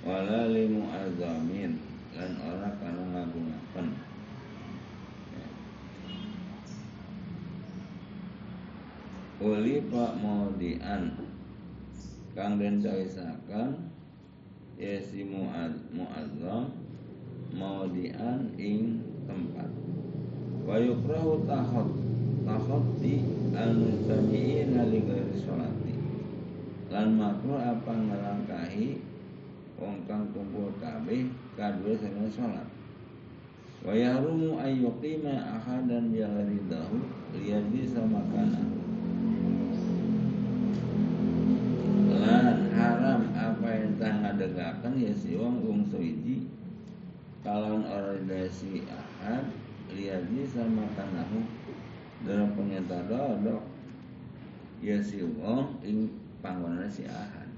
wala 0.08 0.48
limu 0.48 0.88
azamin 0.96 1.76
lan 2.16 2.32
ora 2.40 2.72
kana 2.80 3.04
ngagungaken 3.04 4.07
Uli 9.38 9.86
pak 9.86 10.18
maudian 10.18 11.14
kang 12.34 12.58
den 12.58 12.82
cawisakan 12.82 13.86
yasi 14.82 15.22
muazzam 15.30 16.74
maudian 17.54 18.50
ing 18.58 18.98
tempat. 19.30 19.70
Wa 20.66 20.82
yukrahu 20.82 21.46
tahot 21.46 21.86
tahoti 22.50 23.22
al-mustami'ina 23.54 24.90
li 24.90 25.06
ghairi 25.06 25.38
sholati. 25.38 25.94
Lan 26.90 27.22
makruh 27.22 27.62
apa 27.62 27.94
ngelangkahi 27.94 28.98
wong 29.78 30.02
kang 30.10 30.34
kumpul 30.34 30.74
kabeh 30.82 31.30
kadue 31.54 31.94
sing 31.94 32.18
salat 32.34 32.66
wa 33.86 33.94
yahrumu 33.94 34.58
ayyuqima 34.58 35.38
ahadan 35.38 36.10
yaridahu 36.10 36.98
liyajlisa 37.38 38.02
makana 38.02 38.87
ya 44.98 45.14
si 45.14 45.38
wong 45.38 45.62
wong 45.62 45.82
suwiji 45.88 46.50
kalon 47.46 47.86
ordasi 47.86 48.84
ahad 48.90 49.46
liadi 49.94 50.44
sama 50.50 50.90
tanahu 50.98 51.46
dalam 52.26 52.52
pengentar 52.58 53.06
dodok 53.06 53.62
ya 54.82 54.98
si 55.00 55.22
wong 55.22 55.78
ing 55.86 56.10
panggonan 56.42 56.90
si 56.90 57.06
ahad. 57.06 57.50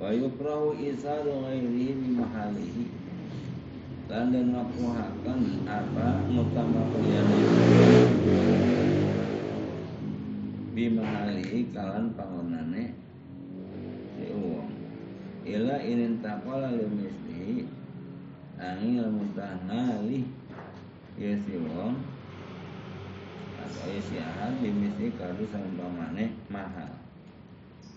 Wa 0.00 0.14
yukrahu 0.14 0.80
isadu 0.80 1.44
ghairihi 1.44 2.16
mahalihi. 2.16 2.86
Lan 4.10 4.34
dan 4.34 4.50
makruhakan 4.50 5.40
apa 5.70 6.26
ngutama 6.26 6.82
keliyane 6.90 7.40
bi 10.74 10.90
mahalihi 10.90 11.70
kalan 11.70 12.10
panggonane 12.18 12.90
ila 15.46 15.76
inin 15.80 16.20
taqala 16.20 16.74
limislihi 16.76 17.64
angin 18.60 19.08
mutanali 19.08 20.28
ya 21.16 21.32
si 21.40 21.54
wong 21.56 21.96
atau 23.60 23.86
ya 23.88 24.00
si 24.04 24.16
ahad 24.20 24.52
dimisi 24.60 25.12
kadu 25.16 25.48
saumpamane 25.48 26.36
mahal 26.52 26.92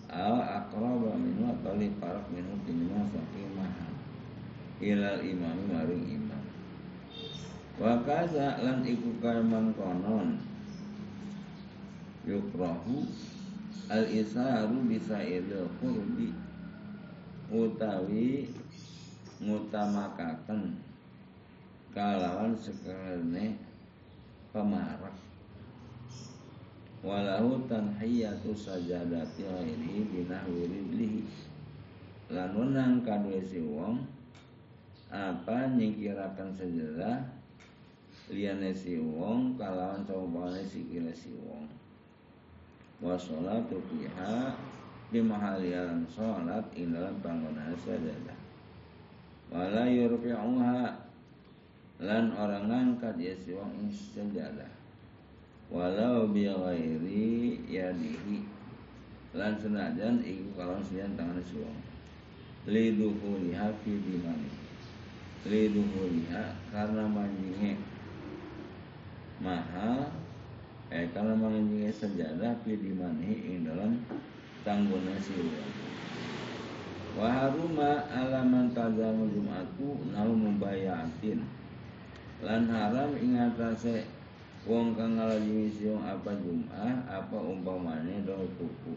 al 0.08 0.38
akraba 0.40 1.18
minu 1.18 1.52
atau 1.58 1.74
li 1.76 1.92
parak 2.00 2.24
minu 2.32 2.54
tinima 2.64 3.04
saking 3.12 3.50
mahal 3.58 3.94
ilal 4.84 5.20
imam 5.22 5.58
maring 5.70 6.04
imam. 6.06 6.44
Wa 7.80 7.98
kaza 8.06 8.62
lan 8.62 8.86
iku 8.86 9.18
kalman 9.18 9.74
konon. 9.74 10.38
Yukrahu 12.24 13.04
al 13.92 14.04
isaru 14.08 14.80
bisa 14.88 15.20
idul 15.20 15.68
qurbi 15.76 16.32
utawi 17.52 18.48
ngutamakaken 19.42 20.80
kalawan 21.92 22.56
sekelene 22.56 23.60
pemarak 24.54 25.24
walahu 27.04 27.60
tanhiyatu 27.68 28.56
sajadati 28.56 29.44
ghairi 29.44 30.08
binahwi 30.08 30.64
ridlihi. 30.64 31.22
Lan 32.32 32.56
wenang 32.56 33.04
kadue 33.04 33.44
si 33.44 33.60
wong 33.60 34.00
apa 35.12 35.68
nyingkirakan 35.76 36.56
sejadah 36.56 37.20
liyane 38.32 38.72
si 38.72 38.96
wong 38.96 39.60
kalawan 39.60 40.00
cobane 40.08 40.64
sikile 40.64 41.12
si 41.12 41.36
wong. 41.36 41.68
Wa 43.04 43.20
sholatu 43.20 43.84
di 45.12 45.20
mahali 45.20 45.76
alam 45.76 46.06
sholat 46.08 46.64
ing 46.76 46.94
dalam 46.94 47.16
panggonan 47.20 47.74
sajadah. 47.76 48.38
Wala 49.52 49.84
yurfi'uha. 49.86 51.04
Lan 52.02 52.34
orang 52.34 52.66
ngangkat 52.66 53.14
ya 53.22 53.32
si 53.38 53.54
wong 53.54 53.70
ing 53.78 53.90
sajadah. 53.92 54.72
Walau 55.70 56.28
bi 56.28 56.50
ghairi 56.50 57.62
yadihi. 57.70 58.44
Lan 59.34 59.58
senajan 59.58 60.22
iku 60.22 60.58
kalau 60.58 60.78
sian 60.82 61.14
tangan 61.14 61.38
si 61.42 61.62
wong. 61.62 61.78
Liduhuliha 62.66 63.70
fi 63.84 63.92
dimani. 63.94 64.50
Liduhuliha 65.46 66.44
karena 66.72 67.04
manjinge 67.06 67.76
mahal 69.38 70.08
eh 70.88 71.10
karena 71.12 71.34
manjinge 71.36 71.90
sajadah 71.94 72.58
fi 72.64 72.74
dimani 72.74 73.32
ing 73.54 73.66
dalam 73.66 73.98
tanggungnya 74.64 75.14
si 75.20 75.36
wong 75.36 75.68
wa 77.14 77.28
haruma 77.30 78.10
alaman 78.10 78.74
tazamu 78.74 79.30
jum'atu 79.30 80.02
nau 80.10 80.34
mubayatin 80.34 81.46
lan 82.42 82.66
haram 82.66 83.14
ing 83.14 83.38
atase 83.38 84.08
wong 84.64 84.96
kang 84.96 85.20
ngalajimi 85.20 85.68
siung 85.68 86.00
apa 86.00 86.32
jum'ah 86.40 87.04
apa 87.04 87.36
umpamane 87.36 88.24
do 88.24 88.48
tuku. 88.56 88.96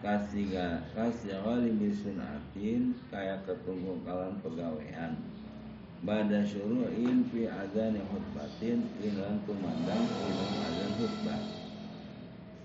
Kasiga 0.00 0.80
kasigali 0.96 1.76
bisunatin 1.76 2.96
kaya 3.12 3.36
ketunggu 3.44 4.00
kalan 4.06 4.38
pegawean. 4.40 5.12
Bada 6.00 6.40
syuru'in 6.40 7.28
fi 7.28 7.44
azani 7.44 8.00
khutbatin 8.08 8.88
Ilan 9.04 9.44
kumandang 9.44 10.08
ilan 10.08 10.52
azan 10.64 10.90
khutbah 10.96 11.59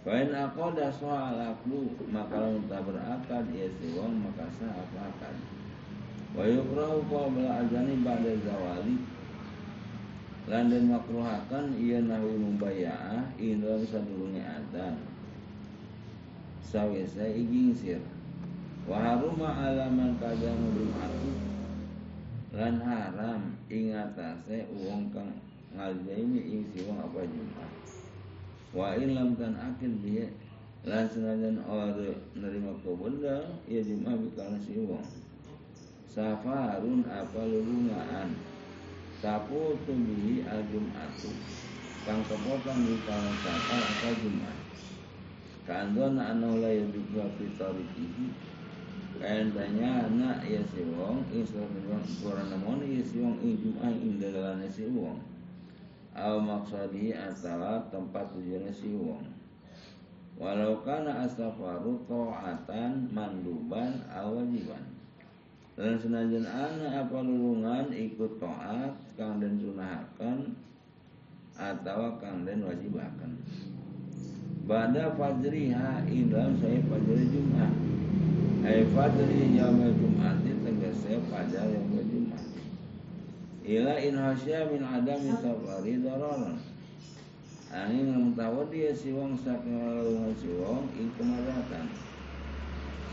Fain 0.06 0.30
aqoda 0.30 0.94
soal 0.94 1.34
aklu 1.34 1.90
Maka 2.14 2.38
lamun 2.38 2.70
tak 2.70 2.86
berakad 2.86 3.50
Ya 3.50 3.66
siwang 3.82 4.22
maka 4.22 4.46
sah 4.54 4.70
akad 4.86 5.34
Wa 6.38 6.46
yukrahu 6.46 7.10
qabla 7.10 7.64
azani 7.64 8.04
ba'da 8.06 8.38
zawali. 8.46 9.02
Lan 10.46 10.70
dan 10.70 10.94
makruhakan 10.94 11.74
Ia 11.82 12.06
nahu 12.06 12.38
membaya'ah 12.38 13.34
Ilan 13.42 13.82
sadurungi 13.82 14.46
azan 14.46 15.02
Sawisa 16.62 17.26
igingsir 17.26 18.06
Wa 18.86 19.02
haruma 19.02 19.58
alaman 19.58 20.22
kadamu 20.22 20.94
aku 20.94 21.56
lan 22.56 22.80
haram 22.80 23.52
ing 23.68 23.92
atase 23.92 24.64
wong 24.72 25.12
kang 25.12 25.28
ngaljaimi 25.76 26.40
ing 26.40 26.64
si 26.72 26.88
wong 26.88 27.04
apa 27.04 27.28
jumat 27.28 27.85
wa 28.76 28.92
in 29.00 29.16
lam 29.16 29.40
tan 29.40 29.56
akil 29.56 29.96
biye 30.04 30.28
lan 30.84 31.08
senajan 31.08 31.64
ora 31.64 31.96
nerima 32.36 32.76
benda 32.84 33.48
ya 33.72 33.80
jumat 33.80 34.20
bikana 34.20 34.60
si 34.60 34.76
wong. 34.84 35.08
Safarun 36.12 37.08
apa 37.08 37.42
lulungaan 37.48 38.36
sapu 39.24 39.80
tumbihi 39.88 40.44
al 40.44 40.60
jumatu 40.68 41.32
kang 42.04 42.20
kepotong 42.28 42.84
di 42.84 43.00
kalan 43.08 43.36
safar 43.40 43.80
apa 43.80 44.10
jumat. 44.20 44.58
Kandona 45.66 46.36
anu 46.36 46.62
la 46.62 46.70
yudhwa 46.70 47.26
fitorikihi 47.42 48.54
Kayantanya 49.16 50.12
anak 50.12 50.44
ya 50.44 50.60
si 50.68 50.84
wong 50.92 51.24
Isra 51.32 51.64
wong 51.64 52.04
kurang 52.20 52.52
namun 52.52 52.84
ya 52.84 53.00
si 53.00 53.24
wong 53.24 53.40
ing 53.40 53.56
jum'ah 53.64 53.90
ing 53.96 54.20
dalalane 54.20 54.68
si 54.68 54.92
wong 54.92 55.16
Aw 56.16 56.40
maksudi 56.40 57.12
adalah 57.12 57.84
tempat 57.92 58.32
tujuannya 58.32 58.72
si 58.72 58.96
wong. 58.96 59.28
Walau 60.40 60.80
kana 60.88 61.28
asafaru 61.28 62.08
ta'atan 62.08 63.12
manduban 63.12 64.00
aw 64.08 64.32
wajiban. 64.32 64.96
Dan 65.76 66.00
senajan 66.00 66.48
anak 66.48 67.04
apa 67.04 67.20
lulungan 67.20 67.92
ikut 67.92 68.40
taat 68.40 68.96
kang 69.20 69.44
den 69.44 69.60
sunahaken 69.60 70.56
atau 71.60 72.16
kang 72.24 72.48
den 72.48 72.64
wajibakan. 72.64 73.36
Bada 74.64 75.12
fajriha 75.20 76.08
ing 76.08 76.32
dalam 76.32 76.56
saya 76.64 76.80
fajri 76.88 77.28
Jumat. 77.28 77.76
Ay 78.64 78.88
fajri 78.96 79.52
yaumil 79.52 79.92
Jum'ati 80.00 80.64
tegese 80.64 81.20
fajar 81.28 81.68
yaumil 81.76 82.08
Jumat 82.08 82.56
Ila 83.66 83.98
in 83.98 84.14
hasya 84.14 84.70
min 84.70 84.86
adami 84.86 85.34
safari 85.42 85.98
dararan. 85.98 86.62
Angin 87.74 88.14
mengetahui 88.14 88.70
dia 88.70 88.94
si 88.94 89.10
wong 89.10 89.34
saking 89.34 89.82
lalu 89.82 90.30
si 90.38 90.54
wong 90.54 90.86
ing 90.94 91.10
kemadatan 91.18 91.90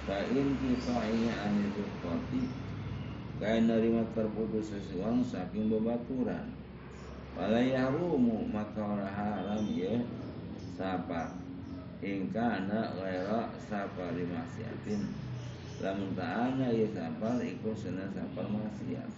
Kain 0.05 0.48
kita 0.61 1.09
ini 1.09 1.32
anil 1.32 1.72
koti 2.05 2.53
Kain 3.40 3.64
nerima 3.64 4.05
terputus 4.12 4.76
sesuang 4.76 5.24
saking 5.24 5.72
bebaturan. 5.72 6.53
Wala 7.32 7.64
yahrumu 7.64 8.44
maka 8.53 8.84
orang 8.84 9.09
haram 9.09 9.64
ya 9.72 10.05
Sapa. 10.76 11.32
Ingkana 12.05 12.92
ghaira 12.92 13.57
safari 13.57 14.28
maksiatin. 14.28 15.00
Lamun 15.80 16.12
ta'ana 16.12 16.68
ya 16.68 16.86
safar 16.92 17.40
iku 17.40 17.72
sena 17.72 18.05
safar 18.12 18.46
maksiat 18.53 19.11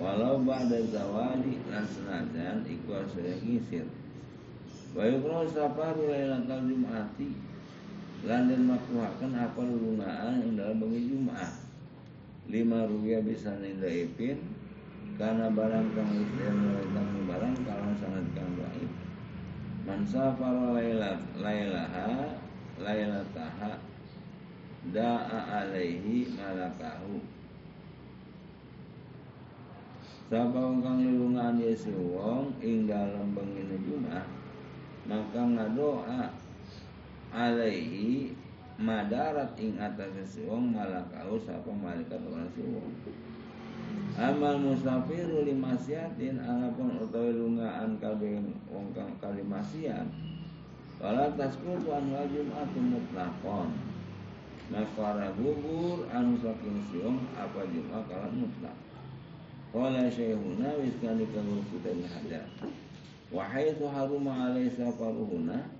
walau 0.00 0.40
ba'da 0.40 0.80
zawali 0.88 1.60
lan 1.68 1.84
senajan 1.84 2.64
iku 2.64 3.04
asaya 3.04 3.36
gisir 3.44 3.84
wa 4.96 5.04
yukro 5.04 5.44
safar 5.52 5.92
lailatul 6.00 6.72
jum'ati 6.72 7.28
lan 8.24 8.48
den 8.48 8.64
apa 9.36 9.60
lulungaan 9.60 10.40
ing 10.40 10.56
dalam 10.56 10.80
bengi 10.80 11.12
Jumat 11.12 11.52
lima 12.48 12.88
ruya 12.88 13.20
bisa 13.20 13.60
ipin 13.60 14.40
karena 15.20 15.52
barang 15.52 15.86
kang 15.92 16.10
istilah 16.16 16.56
mulai 16.56 16.88
barang 17.28 17.54
kalau 17.68 17.92
sangat 18.00 18.24
kang 18.32 18.50
baik 18.56 18.90
Man 19.80 20.04
safara 20.04 20.76
laylat 20.76 21.20
laylaha 21.40 22.36
laylataha 22.80 23.80
da'a 24.92 25.38
alaihi 25.64 26.28
malakahu 26.36 27.20
Sapa 30.30 30.62
wong 30.62 30.78
kang 30.78 31.02
lelungan 31.02 31.58
Yesu 31.58 31.90
wong 31.90 32.54
ing 32.62 32.86
dalem 32.86 33.34
bengine 33.34 33.74
Jumat 33.82 34.22
maka 35.10 35.42
ngadoa 35.42 36.30
alaihi 37.34 38.38
madarat 38.78 39.58
ing 39.58 39.74
atas 39.82 40.38
wong 40.46 40.70
malakahu 40.70 41.34
sapa 41.42 41.66
malaikat 41.74 42.22
orang 42.22 42.46
wong. 42.62 42.94
Amal 44.22 44.54
musafiru 44.62 45.42
limasiatin 45.42 46.38
anapun 46.38 47.02
utawi 47.02 47.34
lungaan 47.34 47.98
kabeh 47.98 48.38
wong 48.70 48.94
kang 48.94 49.10
kali 49.18 49.42
maksiat 49.42 50.06
wala 51.02 51.26
tasqutu 51.34 51.90
an 51.90 52.06
wal 52.14 52.30
jum'atu 52.30 52.78
mutlaqon 52.78 53.74
maka 54.70 55.34
gugur 55.34 56.06
anu 56.14 56.38
saking 56.38 56.78
siung 56.86 57.18
apa 57.34 57.66
jumat 57.66 58.06
kalan 58.06 58.46
mutlak 58.46 58.78
Qala 59.70 60.10
syekhuna 60.10 60.82
wis 60.82 60.98
kali 60.98 61.22
kanggo 61.30 61.62
kita 61.70 61.94
hadat 61.94 62.46
wa 63.30 63.46
haitsu 63.46 63.86
haruma 63.86 64.50
alai 64.50 64.66
safaruhuna 64.66 65.70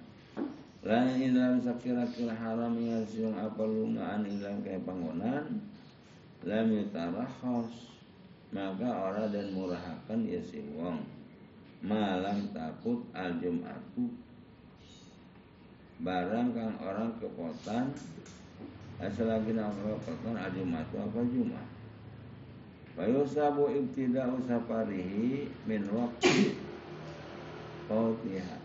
lan 0.87 1.07
ilam 1.19 1.59
sakira-kira 1.59 2.31
haram 2.31 2.79
yang 2.79 3.03
siung 3.03 3.35
apa 3.35 3.59
lungaan 3.67 4.23
ilang 4.31 4.63
kaya 4.63 4.79
pangonan 4.87 5.59
lam 6.47 6.67
yutarahhas 6.71 7.91
maka 8.51 8.87
orang 8.87 9.31
dan 9.31 9.55
murahakan 9.55 10.27
ya 10.27 10.43
si 10.43 10.59
wong. 10.75 11.03
Malam 11.81 12.51
takut 12.51 13.07
al 13.15 13.39
jumatu. 13.39 14.11
Barang 16.03 16.51
kang 16.53 16.75
orang 16.83 17.15
kepotan 17.23 17.95
lagi 19.01 19.51
nak 19.55 19.75
kepotan 19.81 20.35
al 20.35 20.51
jumatu 20.53 20.95
apa 20.99 21.21
jumat 21.31 21.80
Fayusabu 22.95 23.71
ibtida'u 23.71 24.41
safarihi 24.45 25.51
min 25.67 25.83
waktu 25.95 26.59
Qautiha 27.91 28.59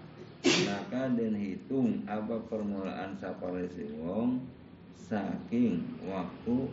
Maka 0.46 1.10
dan 1.18 1.34
hitung 1.34 2.06
apa 2.06 2.38
permulaan 2.46 3.18
safari 3.18 3.66
si 3.74 3.90
wong 3.98 4.46
Saking 4.94 6.02
waktu 6.10 6.70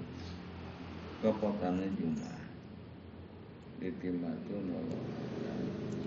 kepotannya 1.20 1.88
Jumat. 1.96 2.40
Itimatun 3.80 4.64
So 4.72 6.01